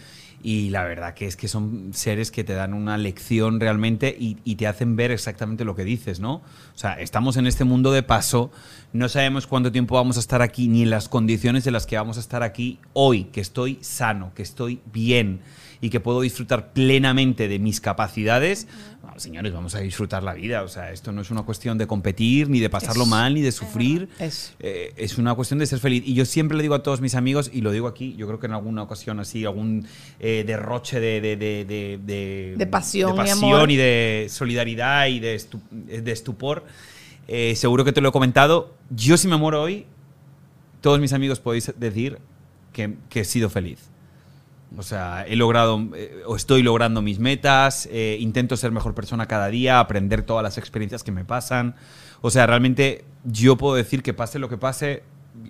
[0.49, 4.37] Y la verdad que es que son seres que te dan una lección realmente y,
[4.45, 6.35] y te hacen ver exactamente lo que dices, ¿no?
[6.35, 8.49] O sea, estamos en este mundo de paso,
[8.93, 11.97] no sabemos cuánto tiempo vamos a estar aquí ni en las condiciones en las que
[11.97, 15.41] vamos a estar aquí hoy, que estoy sano, que estoy bien
[15.81, 18.67] y que puedo disfrutar plenamente de mis capacidades.
[19.01, 20.63] Bueno, señores, vamos a disfrutar la vida.
[20.63, 23.41] O sea, esto no es una cuestión de competir, ni de pasarlo Es- mal, ni
[23.41, 24.09] de sufrir.
[24.19, 24.53] Eso.
[24.59, 26.03] Eh, es una cuestión de ser feliz.
[26.05, 28.39] Y yo siempre le digo a todos mis amigos, y lo digo aquí, yo creo
[28.39, 29.85] que en alguna ocasión así, algún
[30.19, 31.65] eh, derroche de, de, de,
[32.03, 33.71] de, de- pasión pasión amor.
[33.71, 36.65] y de solidaridad y de, estu- de estupor,
[37.27, 38.73] eh, seguro que te lo he comentado.
[38.89, 39.85] Yo si me muero hoy,
[40.81, 42.17] todos mis amigos podéis decir
[42.73, 43.79] que, que he sido feliz.
[44.77, 49.25] O sea, he logrado eh, o estoy logrando mis metas, eh, intento ser mejor persona
[49.25, 51.75] cada día, aprender todas las experiencias que me pasan.
[52.21, 55.03] O sea, realmente yo puedo decir que pase lo que pase,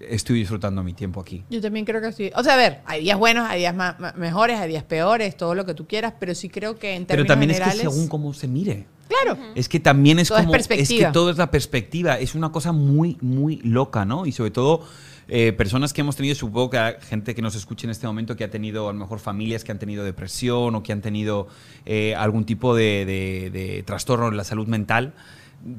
[0.08, 1.44] estoy disfrutando mi tiempo aquí.
[1.50, 2.30] Yo también creo que sí.
[2.36, 5.56] O sea, a ver, hay días buenos, hay días ma- mejores, hay días peores, todo
[5.56, 7.80] lo que tú quieras, pero sí creo que en Pero términos también generales...
[7.82, 8.86] es que según cómo se mire.
[9.08, 9.40] Claro.
[9.56, 10.56] Es que también es Todo es como.
[10.56, 11.12] Es, que perspectiva.
[11.14, 12.20] todo es la perspectiva.
[12.20, 14.26] Es una cosa muy, muy loca, ¿no?
[14.26, 14.86] Y sobre todo,
[15.30, 18.44] eh, personas que hemos tenido, supongo que gente que nos escuche en este momento que
[18.44, 21.48] ha tenido a lo mejor familias que han tenido depresión o que han tenido
[21.86, 25.14] eh, algún tipo de trastorno en la salud mental,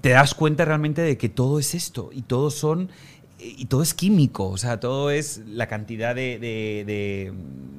[0.01, 2.90] te das cuenta realmente de que todo es esto y todo son.
[3.40, 7.32] Y todo es químico, o sea, todo es la cantidad de, de- de-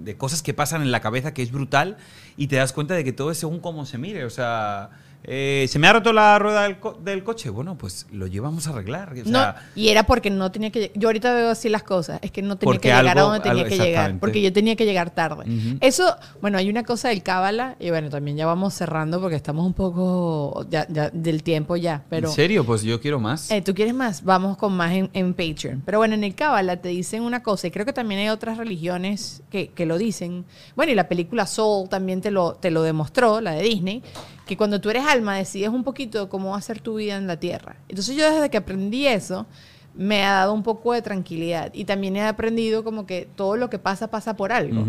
[0.06, 1.98] de cosas que pasan en la cabeza que es brutal
[2.38, 4.90] y te das cuenta de que todo es según cómo se mire, o sea,
[5.24, 7.50] eh, ¿se me ha roto la rueda del, co- del coche?
[7.50, 9.14] Bueno, pues lo llevamos a arreglar.
[9.14, 10.92] o No, y era porque no tenía que...
[10.96, 12.20] Yo ahorita veo así las cosas.
[12.24, 14.20] Es que no tenía que llegar algo- a donde tenía algo- que llegar.
[14.20, 15.46] Porque yo tenía que llegar tarde.
[15.82, 17.76] Eso, bueno, hay una cosa del cábala.
[17.80, 22.04] Y bueno, también ya vamos cerrando porque estamos un poco ya, ya del tiempo ya.
[22.10, 22.66] Pero, ¿En serio?
[22.66, 23.52] Pues yo quiero más.
[23.52, 24.24] Eh, ¿Tú quieres más?
[24.24, 25.84] Vamos con más en, en Patreon.
[25.86, 28.58] Pero bueno, en el Cábala te dicen una cosa, y creo que también hay otras
[28.58, 30.46] religiones que, que lo dicen.
[30.76, 34.02] Bueno, y la película Soul también te lo, te lo demostró, la de Disney,
[34.50, 37.28] que cuando tú eres alma decides un poquito cómo va a ser tu vida en
[37.28, 37.76] la tierra.
[37.88, 39.46] Entonces yo desde que aprendí eso,
[39.94, 41.70] me ha dado un poco de tranquilidad.
[41.72, 44.88] Y también he aprendido como que todo lo que pasa, pasa por algo.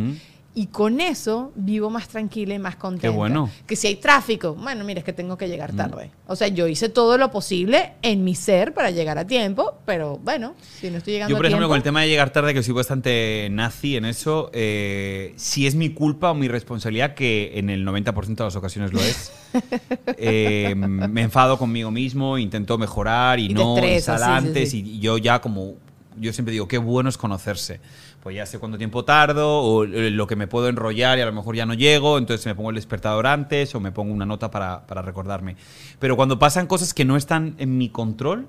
[0.52, 3.16] Y con eso vivo más tranquila y más contenta.
[3.16, 3.48] bueno.
[3.68, 6.10] Que si hay tráfico, bueno, mira, es que tengo que llegar tarde.
[6.26, 10.18] O sea, yo hice todo lo posible en mi ser para llegar a tiempo, pero
[10.18, 11.70] bueno, si no estoy llegando Yo, por a ejemplo, tiempo...
[11.70, 15.76] con el tema de llegar tarde, que soy bastante nazi en eso, eh, si es
[15.76, 19.32] mi culpa o mi responsabilidad, que en el 90% de las ocasiones lo es,
[20.18, 24.70] eh, me enfado conmigo mismo, intento mejorar y, Y no estresas, sal sí, sí, antes
[24.70, 24.82] sí.
[24.84, 25.74] y yo ya como...
[26.18, 27.80] Yo siempre digo, qué bueno es conocerse.
[28.22, 31.26] Pues ya sé cuánto tiempo tardo, o eh, lo que me puedo enrollar y a
[31.26, 34.26] lo mejor ya no llego, entonces me pongo el despertador antes o me pongo una
[34.26, 35.56] nota para, para recordarme.
[35.98, 38.46] Pero cuando pasan cosas que no están en mi control,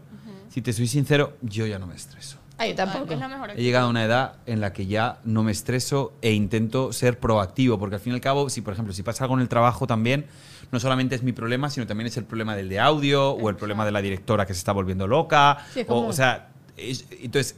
[0.49, 2.38] si te soy sincero, yo ya no me estreso.
[2.57, 3.13] Ay, yo tampoco.
[3.13, 6.13] Es la mejor He llegado a una edad en la que ya no me estreso
[6.22, 9.24] e intento ser proactivo, porque al fin y al cabo, si por ejemplo, si pasa
[9.24, 10.26] algo en el trabajo también,
[10.72, 13.55] no solamente es mi problema, sino también es el problema del de audio o el
[13.55, 15.59] problema de la directora que se está volviendo loca.
[15.74, 17.55] Sí, o, o sea, es- entonces,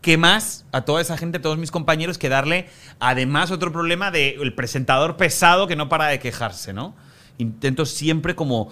[0.00, 4.10] ¿qué más a toda esa gente, a todos mis compañeros, que darle además otro problema
[4.10, 6.94] del presentador pesado que no para de quejarse, ¿no?
[7.38, 8.70] Intento siempre como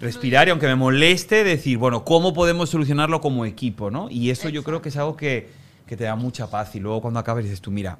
[0.00, 4.08] respirar y aunque me moleste, decir, bueno, ¿cómo podemos solucionarlo como equipo, no?
[4.10, 5.50] Y eso yo creo que es algo que,
[5.86, 7.98] que te da mucha paz y luego cuando acabas dices tú, mira,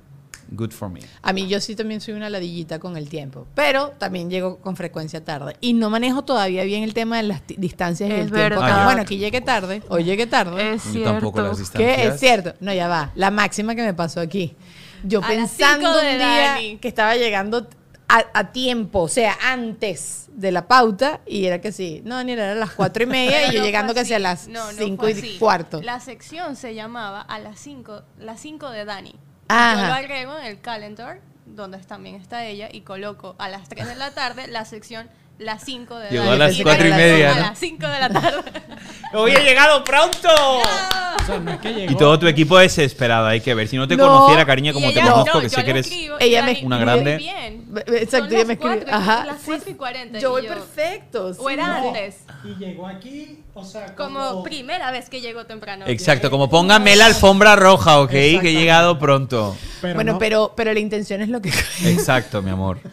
[0.55, 1.01] good for me.
[1.23, 4.77] A mí yo sí también soy una ladillita con el tiempo, pero también llego con
[4.77, 5.57] frecuencia tarde.
[5.61, 8.61] Y no manejo todavía bien el tema de las distancias y Es el tiempo.
[8.61, 8.79] verdad.
[8.79, 10.75] que, Bueno, aquí llegué tarde, hoy llegué tarde.
[10.75, 11.49] Es Yo tampoco cierto.
[11.51, 11.97] las distancias.
[11.97, 12.07] ¿Qué?
[12.09, 12.55] Es cierto.
[12.61, 13.13] No, ya va.
[13.15, 14.57] La máxima que me pasó aquí.
[15.05, 16.77] Yo A pensando cinco un día Dani.
[16.79, 17.67] que estaba llegando
[18.09, 22.03] a, a tiempo, o sea, antes de la pauta, y era que sí.
[22.05, 24.19] No, Daniela, era a las cuatro y media y Pero yo no llegando casi a
[24.19, 25.81] las No, no cinco y cuarto.
[25.83, 29.15] La sección se llamaba a las 5, las 5 de Dani.
[29.49, 29.81] Ajá.
[29.81, 33.87] Yo lo agrego en el calendar, donde también está ella, y coloco a las 3
[33.87, 35.09] de la tarde la sección
[35.43, 36.35] las 5 de Llegó Dani.
[36.37, 37.41] a las Y cuatro y regresó media, A ¿no?
[37.41, 38.43] las 5 de la tarde.
[39.15, 40.29] ¡Hoy he llegado pronto!
[40.29, 41.93] O sea, no es que llegó.
[41.93, 43.69] Y todo tu equipo es desesperado, hay que ver.
[43.69, 44.07] Si no te No.
[44.09, 45.87] conociera, cariña, Y como te conozco, no, que sé que eres...
[45.87, 47.17] escribo, Ella me Una muy grande.
[47.19, 47.67] bien.
[47.89, 49.25] Exacto, ella me y- Ajá.
[49.27, 49.45] las sí.
[49.47, 50.19] 4 y 40.
[50.19, 51.33] Yo y voy perfecto.
[51.39, 52.17] O era antes.
[52.45, 55.85] Y llegó aquí, o sea, Como primera vez que llegó temprano.
[55.87, 58.11] Exacto, como póngame la alfombra roja, ¿ok?
[58.11, 59.57] Que he llegado pronto.
[59.83, 60.19] Pero bueno, no.
[60.19, 61.51] pero, pero la intención es lo que...
[61.85, 62.79] Exacto, mi amor.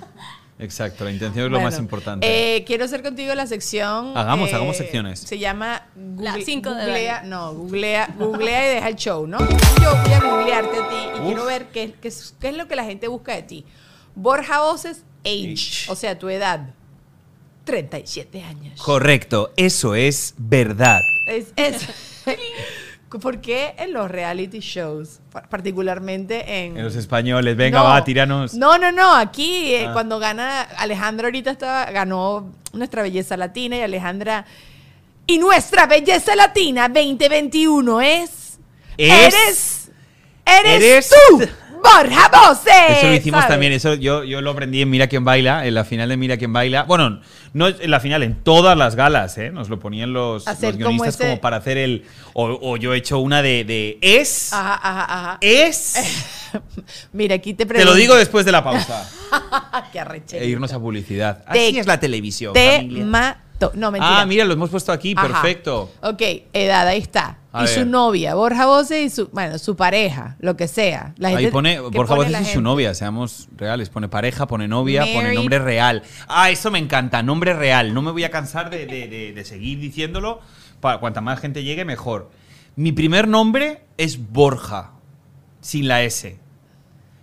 [0.60, 2.28] Exacto, la intención es lo Bueno, más importante.
[2.58, 4.16] eh, quiero hacer contigo la sección.
[4.18, 5.20] Hagamos, eh, hagamos secciones.
[5.22, 5.88] Se llama
[6.18, 7.24] La cinco de googlea.
[7.24, 9.40] No, googlea, googlea y deja el show, ¿no?
[9.40, 11.26] Yo voy a googlearte a ti y Uf.
[11.28, 13.66] quiero ver qué, qué es, qué es lo que la gente busca de ti.
[14.16, 15.92] Borja Voces, age, Age.
[15.92, 16.72] o sea, tu edad.
[17.64, 18.82] 37 años.
[18.82, 21.00] Correcto, eso es verdad.
[21.28, 21.88] Es, es-
[23.10, 26.78] ¿Por qué en los reality shows, pa- particularmente en...
[26.78, 27.86] En los españoles, venga, No.
[27.86, 28.54] va, tíranos.
[28.54, 29.16] No, no, no.
[29.16, 29.94] Aquí, eh, Ah.
[29.94, 34.46] cuando gana Alejandra, ahorita estaba, ganó nuestra belleza latina y Alejandra.
[35.26, 38.60] Y nuestra belleza latina 2021 es.
[38.98, 39.92] Es- Eres.
[40.46, 41.48] Eres, eres- tú,
[41.82, 42.98] Borja Voces.
[42.98, 43.54] Eso lo hicimos ¿sabes?
[43.54, 46.38] también, eso yo, yo lo aprendí en Mira quién baila, en la final de Mira
[46.38, 46.84] quién baila.
[46.84, 47.22] Bueno,
[47.54, 49.52] no en la final, en todas las galas, ¿eh?
[49.52, 52.06] Nos lo ponían los, los guionistas como, para hacer el.
[52.34, 54.54] O, o yo he hecho una de, de es.
[54.54, 55.38] Ajá, ajá, ajá.
[55.42, 55.96] Es.
[57.14, 57.92] Mira, aquí te Te pregunto.
[57.92, 59.10] lo digo después de la pausa.
[59.92, 60.38] Qué arrecherita.
[60.46, 61.44] e irnos a publicidad.
[61.52, 62.54] Te- Así es la televisión.
[62.54, 63.06] Te familia.
[63.06, 63.72] mato.
[63.74, 64.22] No, mentira.
[64.22, 65.92] Ah, mira, lo hemos puesto aquí, perfecto.
[66.02, 66.22] Ok,
[66.54, 67.39] edad, ahí está.
[67.52, 71.14] A y su novia, Borja Voces y su, bueno, su pareja, lo que sea.
[71.18, 73.90] La Ahí pone, Borja la y su novia, seamos reales.
[73.90, 76.04] Pone pareja, pone novia, pone nombre real.
[76.28, 77.94] Ah, eso me encanta, nombre real.
[77.94, 80.42] No me voy a cansar de, de- de- de seguir diciéndolo.
[80.80, 82.30] Para cuanta más gente llegue, mejor.
[82.76, 84.92] Mi primer nombre es Borja,
[85.60, 86.38] sin la S.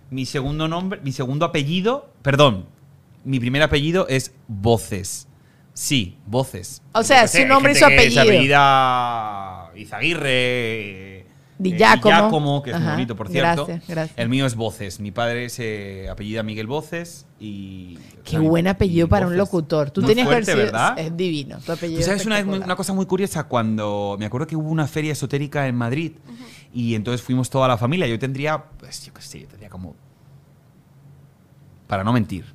[0.09, 2.65] Mi segundo nombre, mi segundo apellido, perdón,
[3.23, 5.27] mi primer apellido es Voces.
[5.73, 6.81] Sí, Voces.
[6.93, 8.21] O sea, su nombre y su se apellido.
[8.23, 11.25] apellida Izaguirre.
[11.59, 12.61] Di eh, Giacomo.
[12.61, 13.65] Que es muy Ajá, bonito, por cierto.
[13.65, 14.17] gracias, gracias.
[14.19, 14.99] El mío es Voces.
[14.99, 17.97] Mi padre se apellida Miguel Voces y.
[18.23, 19.89] Qué buen apellido para un locutor.
[19.89, 20.99] Tú Muy tenías fuerte, ¿verdad?
[20.99, 21.57] Es divino.
[21.65, 24.69] Tu apellido Tú sabes una, muy- una cosa muy curiosa cuando me acuerdo que hubo
[24.69, 26.11] una feria esotérica en Madrid
[26.73, 28.05] y entonces fuimos toda la familia.
[28.05, 29.95] Yo tendría, pues yo qué sé, yo tendría como,
[31.87, 32.45] para no mentir,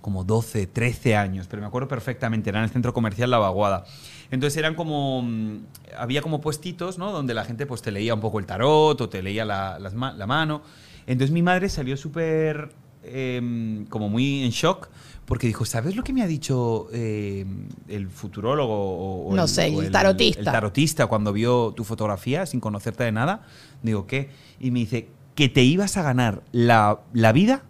[0.00, 3.84] como 12, 13 años, pero me acuerdo perfectamente, era en el centro comercial La Vaguada.
[4.30, 5.56] Entonces eran como, mm,
[5.98, 7.10] había como puestitos, ¿no?
[7.12, 10.12] Donde la gente pues te leía un poco el tarot o te leía la, ma-
[10.12, 10.62] la mano.
[11.06, 12.72] Entonces mi madre salió súper,
[13.02, 14.88] em, como muy en shock,
[15.24, 19.26] porque dijo, ¿sabes lo que me ha dicho em, el futurólogo?
[19.28, 20.38] O, No sé, o el tarotista.
[20.40, 23.42] El tarotista cuando vio tu fotografía sin conocerte de nada.
[23.82, 24.30] Digo, ¿qué?
[24.60, 27.62] Y me dice, que te ibas a ganar la, la vida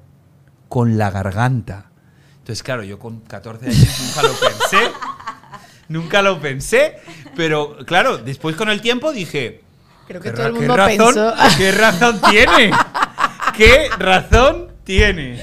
[0.68, 1.90] con la garganta.
[2.38, 4.92] Entonces, claro, yo con 14 años nunca lo pensé.
[5.90, 6.98] Nunca lo pensé.
[7.36, 9.60] Pero, claro, después con el tiempo dije...
[10.08, 11.34] Creo que ¿qué todo el mundo qué razón, pensó.
[11.58, 12.70] ¿Qué razón tiene?
[13.56, 15.42] ¿Qué razón tiene.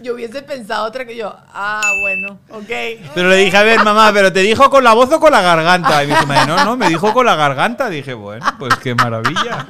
[0.00, 1.34] Yo hubiese pensado otra que yo.
[1.52, 2.68] Ah, bueno, ok.
[3.14, 5.40] Pero le dije, a ver, mamá, ¿pero te dijo con la voz o con la
[5.40, 6.04] garganta?
[6.04, 7.88] Y me dijo, "Madre, no, no, me dijo con la garganta.
[7.88, 9.66] Dije, bueno, pues qué maravilla.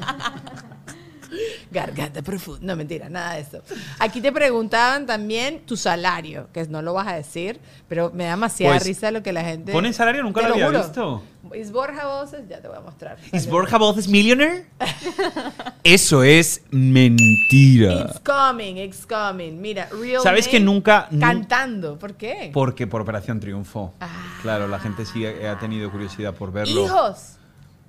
[1.73, 2.61] Garganta profunda.
[2.66, 3.62] No, mentira, nada de eso.
[3.99, 7.59] Aquí te preguntaban también tu salario, que no lo vas a decir,
[7.89, 9.73] pero me da demasiada Pues, risa lo que la gente.
[9.73, 10.23] ¿ponen salario?
[10.23, 10.79] Nunca lo había juro.
[10.83, 11.23] visto.
[11.55, 12.49] ¿Es Borja Voces?
[12.49, 13.16] Ya te voy a mostrar.
[13.33, 14.66] ¿Es Borja Voces Millionaire?
[15.85, 17.93] Eso es mentira.
[18.09, 19.61] It's coming, it's coming.
[19.61, 21.99] Mira, real ¿Sabes que nunca- nu- Cantando.
[21.99, 22.51] ¿Por qué?
[22.55, 23.93] Porque por Operación Triunfo.
[24.01, 24.09] Ah.
[24.43, 26.85] Claro, la gente sí ha ha tenido curiosidad por verlo.
[26.85, 27.37] Hijos.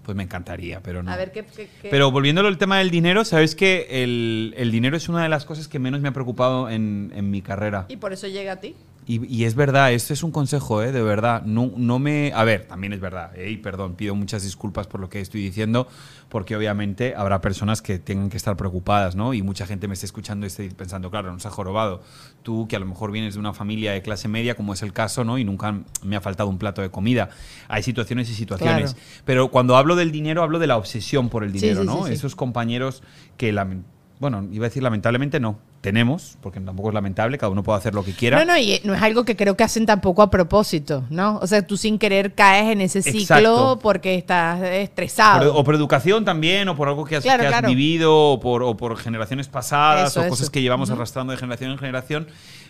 [0.04, 1.12] Pues me encantaría, pero no.
[1.12, 1.46] A ver qué.
[1.46, 5.24] qué- qué- Pero volviéndolo al tema del dinero, ¿sabes que el, el dinero es una
[5.24, 7.86] de las cosas que menos me ha preocupado en, en mi carrera?
[7.88, 8.76] Y por eso llega a ti.
[9.06, 10.92] Y, y es verdad, este es un consejo, ¿eh?
[10.92, 11.44] de verdad.
[11.44, 12.32] No, no me.
[12.34, 13.50] A ver, también es verdad, ¿eh?
[13.52, 15.88] y perdón, pido muchas disculpas por lo que estoy diciendo,
[16.30, 19.34] porque obviamente habrá personas que tengan que estar preocupadas, ¿no?
[19.34, 22.02] Y mucha gente me está escuchando y está pensando, claro, nos ha jorobado.
[22.44, 24.94] Tú, que a lo mejor vienes de una familia de clase media, como es el
[24.94, 25.38] caso, ¿no?
[25.38, 27.30] Y nunca me ha faltado un plato de comida.
[27.68, 28.94] Hay situaciones y situaciones.
[28.94, 29.08] Claro.
[29.26, 31.98] Pero cuando hablo del dinero, hablo de la obsesión por el Sí, dinero, sí, ¿no?
[32.04, 32.14] sí, sí.
[32.14, 33.04] Esos compañeros
[33.38, 33.84] que, lamen-
[34.24, 35.58] bueno, iba a decir lamentablemente no.
[35.82, 38.40] Tenemos, porque tampoco es lamentable, cada uno puede hacer lo que quiera.
[38.40, 41.40] No, no, y no es algo que creo que hacen tampoco a propósito, ¿no?
[41.42, 43.80] O sea, tú sin querer caes en ese ciclo Exacto.
[43.84, 45.54] porque estás Por- estresado.
[45.54, 47.68] o por educación también, o por algo que has, Claro, que has claro.
[47.68, 50.52] vivido, o por, o por generaciones pasadas, Eso, o cosas eso.
[50.54, 52.28] que llevamos arrastrando de generación en generación.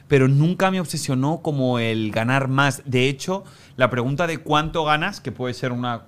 [0.07, 2.81] Pero nunca me obsesionó como el ganar más.
[2.85, 3.43] De hecho,
[3.77, 6.01] la pregunta de cuánto ganas, que puede ser una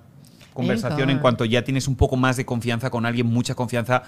[0.52, 1.20] conversación en Venga.
[1.22, 4.02] cuanto ya tienes un poco más de confianza con alguien, mucha confianza,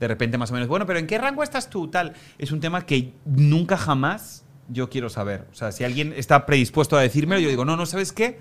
[0.00, 1.88] de repente más o menos, bueno, pero ¿en qué rango estás tú?
[1.88, 2.14] Tal.
[2.38, 5.46] Es un tema que nunca jamás yo quiero saber.
[5.52, 8.38] O sea, si alguien está predispuesto a decírmelo, yo digo, no, no, ¿sabes qué?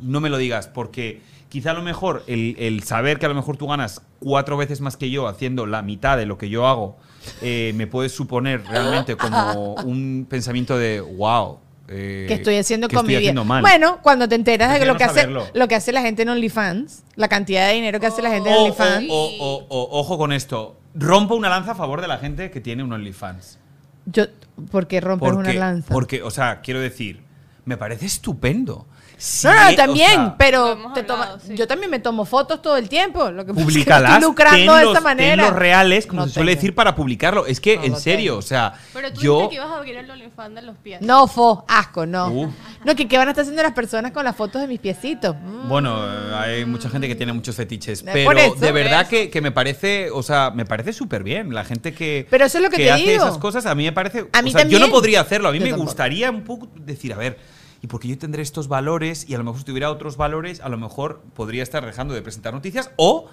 [0.00, 3.56] no me lo digas, porque quizá a lo mejor el, saber que a lo mejor
[3.56, 6.96] tú ganas cuatro veces más que yo haciendo la mitad de lo que yo hago,
[7.40, 11.58] eh, me puede suponer realmente como un pensamiento de, wow.
[11.88, 13.44] Eh, que estoy haciendo ¿qué con estoy mi vida.
[13.44, 13.62] mal.
[13.62, 17.04] Bueno, cuando te enteras de lo que hace lo que hace la gente en OnlyFans,
[17.14, 19.06] la cantidad de dinero que hace la gente en o, OnlyFans.
[19.08, 22.60] o- o- o- ojo con esto, rompo una lanza a favor de la gente que
[22.60, 23.58] tiene un OnlyFans.
[24.06, 24.24] Yo,
[24.70, 25.92] ¿por qué rompes Porque, una lanza?
[25.92, 27.20] porque, o sea, quiero decir,
[27.64, 28.86] me parece estupendo.
[29.18, 31.04] Si no, no, o también, sea, pero te
[31.46, 31.54] sí.
[31.54, 33.30] yo también me tomo fotos todo el tiempo.
[33.30, 33.64] Lo que estoy
[34.20, 35.42] lucrando de esa manera.
[35.44, 36.56] tenlos reales, como No se suele tengo.
[36.60, 37.46] decir, para publicarlo.
[37.46, 38.38] Es que, No en serio, tengo.
[38.40, 39.32] o sea, Pero tú yo...
[39.34, 41.00] dijiste que ibas a abrir el OnlyFans de los pies.
[41.00, 42.28] No, fo, asco, no.
[42.28, 42.52] Uh.
[42.84, 45.34] No, que qué van a estar haciendo las personas con las fotos de mis piecitos.
[45.34, 45.68] Mm.
[45.68, 45.96] Bueno,
[46.34, 48.54] hay mucha gente que tiene muchos fetiches, pero eso.
[48.56, 51.54] de verdad que, que me parece, o sea, me parece súper bien.
[51.54, 53.24] La gente que, Pero eso es lo que te hace digo.
[53.24, 54.26] esas cosas, a mí me parece...
[54.32, 55.86] A mí o sea, yo no podría hacerlo, a mí Yo me tampoco.
[55.88, 57.38] gustaría un poco decir, a ver,
[57.86, 60.68] y porque yo tendré estos valores y a lo mejor si tuviera otros valores, a
[60.68, 63.28] lo mejor podría estar dejando de presentar noticias o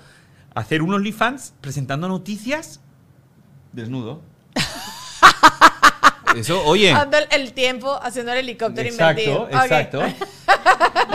[0.53, 2.79] hacer un OnlyFans presentando noticias
[3.71, 4.21] desnudo.
[6.37, 6.91] Eso, oye...
[6.91, 9.47] Dando el, tiempo haciendo el helicóptero invertido.
[9.49, 10.05] Exacto, Ok.
[10.05, 10.25] exacto.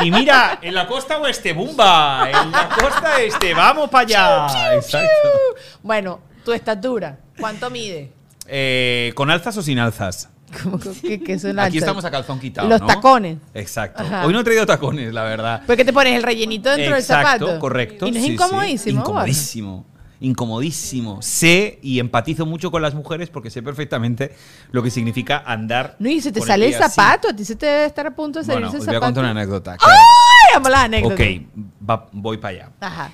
[0.02, 2.28] Y mira, en la costa oeste, bumba.
[2.30, 4.02] En la costa este, vamos para
[4.46, 4.74] allá.
[4.74, 5.28] Exacto.
[5.82, 8.12] Bueno, tu estatura, ¿cuánto mide?
[8.46, 10.28] Eh, ¿Con alzas o sin alzas?
[10.62, 12.68] Como que, que son Aquí estamos a calzón quitado.
[12.68, 12.86] Los ¿no?
[12.86, 13.38] tacones.
[13.54, 14.02] Exacto.
[14.02, 14.26] Ajá.
[14.26, 15.62] Hoy no he traído tacones, la verdad.
[15.66, 17.60] ¿Por qué te pones el rellenito dentro Exacto, del zapato?
[17.60, 18.06] correcto.
[18.06, 18.34] Y no es sí, sí.
[18.34, 18.98] incomodísimo.
[19.00, 19.10] Borja?
[19.10, 19.86] Incomodísimo.
[20.20, 21.22] Incomodísimo.
[21.22, 24.34] Sé y empatizo mucho con las mujeres porque sé perfectamente
[24.72, 25.96] lo que significa andar.
[25.98, 26.94] No, y se te sale el así.
[26.94, 27.28] zapato.
[27.28, 28.98] A ti se te debe estar a punto de Bueno, salirse os el voy a
[28.98, 29.06] zapato.
[29.14, 29.76] contar una anécdota.
[29.80, 31.20] ¡Ay, amo las anécdotas!
[31.20, 32.70] Ok, va- voy para allá.
[32.80, 33.10] Ajá.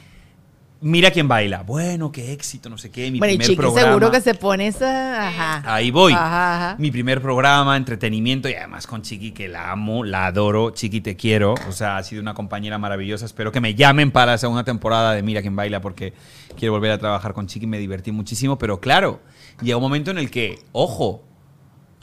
[0.85, 1.62] Mira quién baila.
[1.62, 3.11] Bueno, qué éxito, no sé qué.
[3.11, 3.89] Mi bueno, y primer chique, programa.
[3.89, 5.28] seguro que se pone esa...
[5.28, 5.62] Ajá.
[5.64, 6.12] Ahí voy.
[6.12, 6.76] Ajá, ajá.
[6.78, 10.72] Mi primer programa, entretenimiento y además con Chiqui, que la amo, la adoro.
[10.72, 11.55] Chiqui, te quiero.
[11.70, 13.24] O sea, ha sido una compañera maravillosa.
[13.24, 16.12] Espero que me llamen para la segunda temporada de Mira quién baila porque
[16.59, 17.66] quiero volver a trabajar con Chiqui.
[17.66, 18.59] Me divertí muchísimo.
[18.59, 19.20] Pero claro,
[19.62, 21.24] llega un momento en el que, ojo,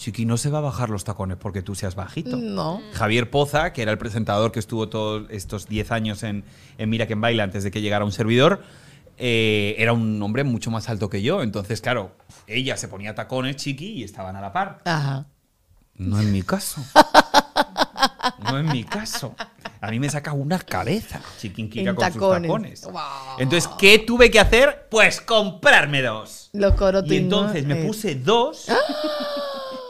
[0.01, 2.35] Chiqui no se va a bajar los tacones porque tú seas bajito.
[2.35, 2.81] No.
[2.93, 6.43] Javier Poza, que era el presentador que estuvo todos estos 10 años en,
[6.79, 8.63] en Mira quién baila antes de que llegara un servidor,
[9.19, 11.43] eh, era un hombre mucho más alto que yo.
[11.43, 12.15] Entonces, claro,
[12.47, 14.79] ella se ponía tacones, chiqui, y estaban a la par.
[14.85, 15.27] Ajá.
[15.93, 16.83] No en mi caso.
[18.39, 19.35] No en mi caso.
[19.81, 22.41] A mí me saca una cabeza, chiquinquica En con tacones.
[22.41, 22.83] sus tacones.
[22.85, 23.37] Wow.
[23.37, 24.87] Entonces, ¿qué tuve que hacer?
[24.89, 26.49] Pues comprarme dos.
[26.53, 26.73] Los.
[27.05, 28.67] Y entonces me eh, puse dos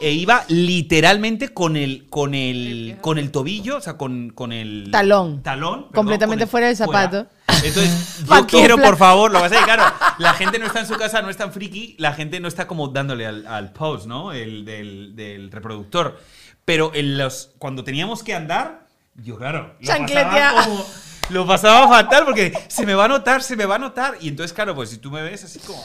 [0.02, 4.88] e iba literalmente con el, con el, con el tobillo, o sea, con, con el
[4.90, 5.42] Talón.
[5.42, 7.26] talón perdón, Completamente con el- fuera del zapato.
[7.64, 9.84] Entonces, yo quiero, por favor, lo vas a decir, claro,
[10.18, 12.66] la gente no está en su casa, no es tan friki, la gente no está
[12.66, 14.32] como dándole al, al pause, ¿no?
[14.32, 16.18] El del, del reproductor.
[16.64, 18.86] Pero en los, cuando teníamos que andar,
[19.16, 20.30] yo, claro, lo Chancletea.
[20.54, 20.86] pasaba como-
[21.30, 24.16] Lo pasaba fatal porque se me va a notar, se me va a notar.
[24.20, 25.82] Y entonces, claro, pues si tú me ves así como.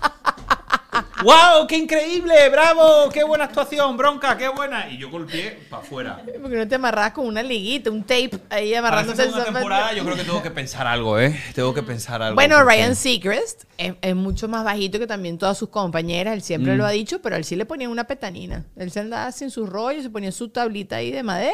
[1.23, 1.67] ¡Wow!
[1.69, 2.49] ¡Qué increíble!
[2.51, 3.09] ¡Bravo!
[3.13, 3.97] ¡Qué buena actuación!
[3.97, 4.37] ¡Bronca!
[4.37, 4.89] ¡Qué buena!
[4.91, 6.23] Y yo golpeé para afuera.
[6.41, 10.05] Porque no te amarras con una liguita, un tape ahí Para amarrándote el temporada yo
[10.05, 11.39] creo que tengo que pensar algo, ¿eh?
[11.55, 12.35] Tengo que pensar algo.
[12.35, 16.35] Bueno, porque- Ryan Seacrest es, es mucho más bajito que también todas sus compañeras.
[16.35, 16.43] Él Mm.
[16.43, 18.65] siempre lo ha dicho, pero a él sí le ponían una petanina.
[18.77, 21.53] Él se andaba sin su rollo, se ponía su tablita ahí de madera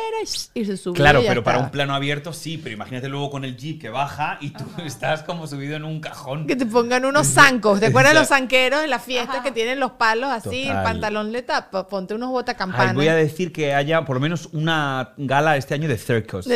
[0.55, 0.97] y, y se subía.
[0.97, 3.81] Claro, y ya pero para un plano abierto sí, pero imagínate luego con el jeep
[3.81, 6.47] que baja y tú estás como subido en un cajón.
[6.47, 7.81] Que te pongan unos zancos.
[7.81, 10.63] ¿Te acuerdas de los zanqueros en la fiesta que tienen los palos así?
[10.63, 10.85] El Total.
[10.85, 11.89] pantalón le tapa.
[11.89, 12.95] Ponte unos Ay, botacampanas.
[12.95, 16.47] voy a decir que haya por lo menos una gala este año de circus.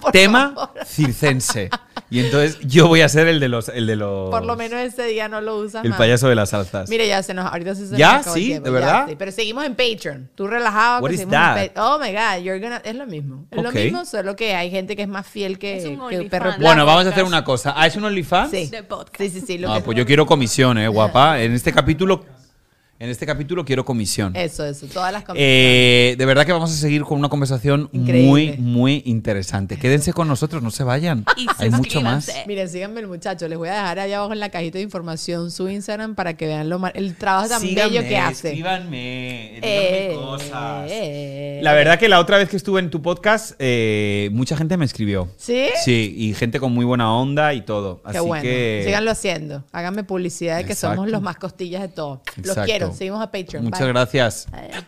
[0.00, 0.70] Por Tema favor.
[0.86, 1.68] circense.
[2.08, 3.68] Y entonces yo voy a ser el de los.
[3.68, 5.98] El, de los, Por lo menos ese día no lo usas el más.
[5.98, 6.88] payaso de las salsas.
[6.88, 7.46] Mire, ya se nos.
[7.46, 8.14] Ahorita sí se ¿Ya?
[8.14, 8.48] nos acabó el ¿Sí?
[8.48, 9.06] tiempo, ¿De ya, verdad?
[9.08, 9.16] sí.
[9.18, 10.30] Pero seguimos en Patreon.
[10.34, 11.02] Tú relajado.
[11.02, 11.72] What que is en that?
[11.74, 12.78] Pa- Oh my God, you're gonna.
[12.84, 13.46] Es lo mismo.
[13.50, 13.64] Es Ok.
[13.64, 16.52] lo mismo, solo que hay gente que es más fiel que, Es un que perro
[16.60, 17.74] bueno, vamos a hacer una cosa.
[17.76, 18.50] ¿Ah, es un OnlyFans?
[18.50, 18.66] Sí.
[18.66, 19.18] De podcast.
[19.20, 19.58] Sí, sí, sí.
[19.58, 21.40] Lo Ah, que- pues yo quiero comisión, eh, guapa.
[21.40, 22.24] En este capítulo.
[23.02, 24.36] En este capítulo quiero comisión.
[24.36, 24.86] Eso, eso.
[24.86, 28.28] Todas las Eh, de verdad que vamos a seguir con una conversación Increíble.
[28.28, 29.78] muy, muy interesante.
[29.78, 31.24] Quédense con nosotros, no se vayan.
[31.38, 32.30] Y Hay mucho más.
[32.46, 33.48] Miren, síganme el muchacho.
[33.48, 36.44] Les voy a dejar allá abajo en la cajita de información su Instagram para que
[36.46, 38.48] vean lo mar- el trabajo tan bello que hace.
[38.48, 40.88] Escríbanme, díganme Eh, cosas.
[40.90, 41.60] eh.
[41.62, 44.84] La verdad que la otra vez que estuve en tu podcast, eh, mucha gente me
[44.84, 45.26] escribió.
[45.38, 45.70] ¿Sí?
[45.82, 48.02] Sí, y gente con muy buena onda y todo.
[48.02, 48.42] Qué Así bueno.
[48.42, 48.82] que.
[48.84, 49.64] Síganlo haciendo.
[49.72, 50.96] Háganme publicidad de que Exacto.
[50.96, 52.20] somos los más costillas de todo.
[52.36, 52.64] Los Exacto.
[52.66, 52.89] quiero.
[52.94, 53.64] Seguimos a Patreon.
[53.64, 53.88] Muchas Bye.
[53.88, 54.46] gracias.
[54.52, 54.84] Adiós.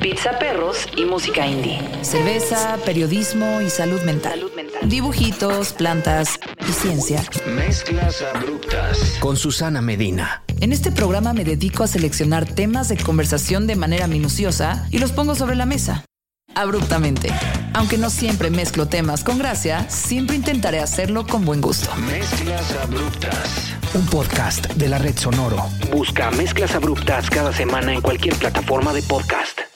[0.00, 1.80] Pizza perros y música indie.
[2.02, 4.32] Cerveza, periodismo y salud mental.
[4.38, 4.88] Salud mental.
[4.88, 7.24] Dibujitos, plantas y ciencia.
[7.46, 10.45] Mezclas abruptas con Susana Medina.
[10.60, 15.12] En este programa me dedico a seleccionar temas de conversación de manera minuciosa y los
[15.12, 16.04] pongo sobre la mesa.
[16.54, 17.28] Abruptamente.
[17.74, 21.94] Aunque no siempre mezclo temas con gracia, siempre intentaré hacerlo con buen gusto.
[21.96, 23.74] Mezclas abruptas.
[23.94, 25.62] Un podcast de la red Sonoro.
[25.92, 29.75] Busca Mezclas abruptas cada semana en cualquier plataforma de podcast.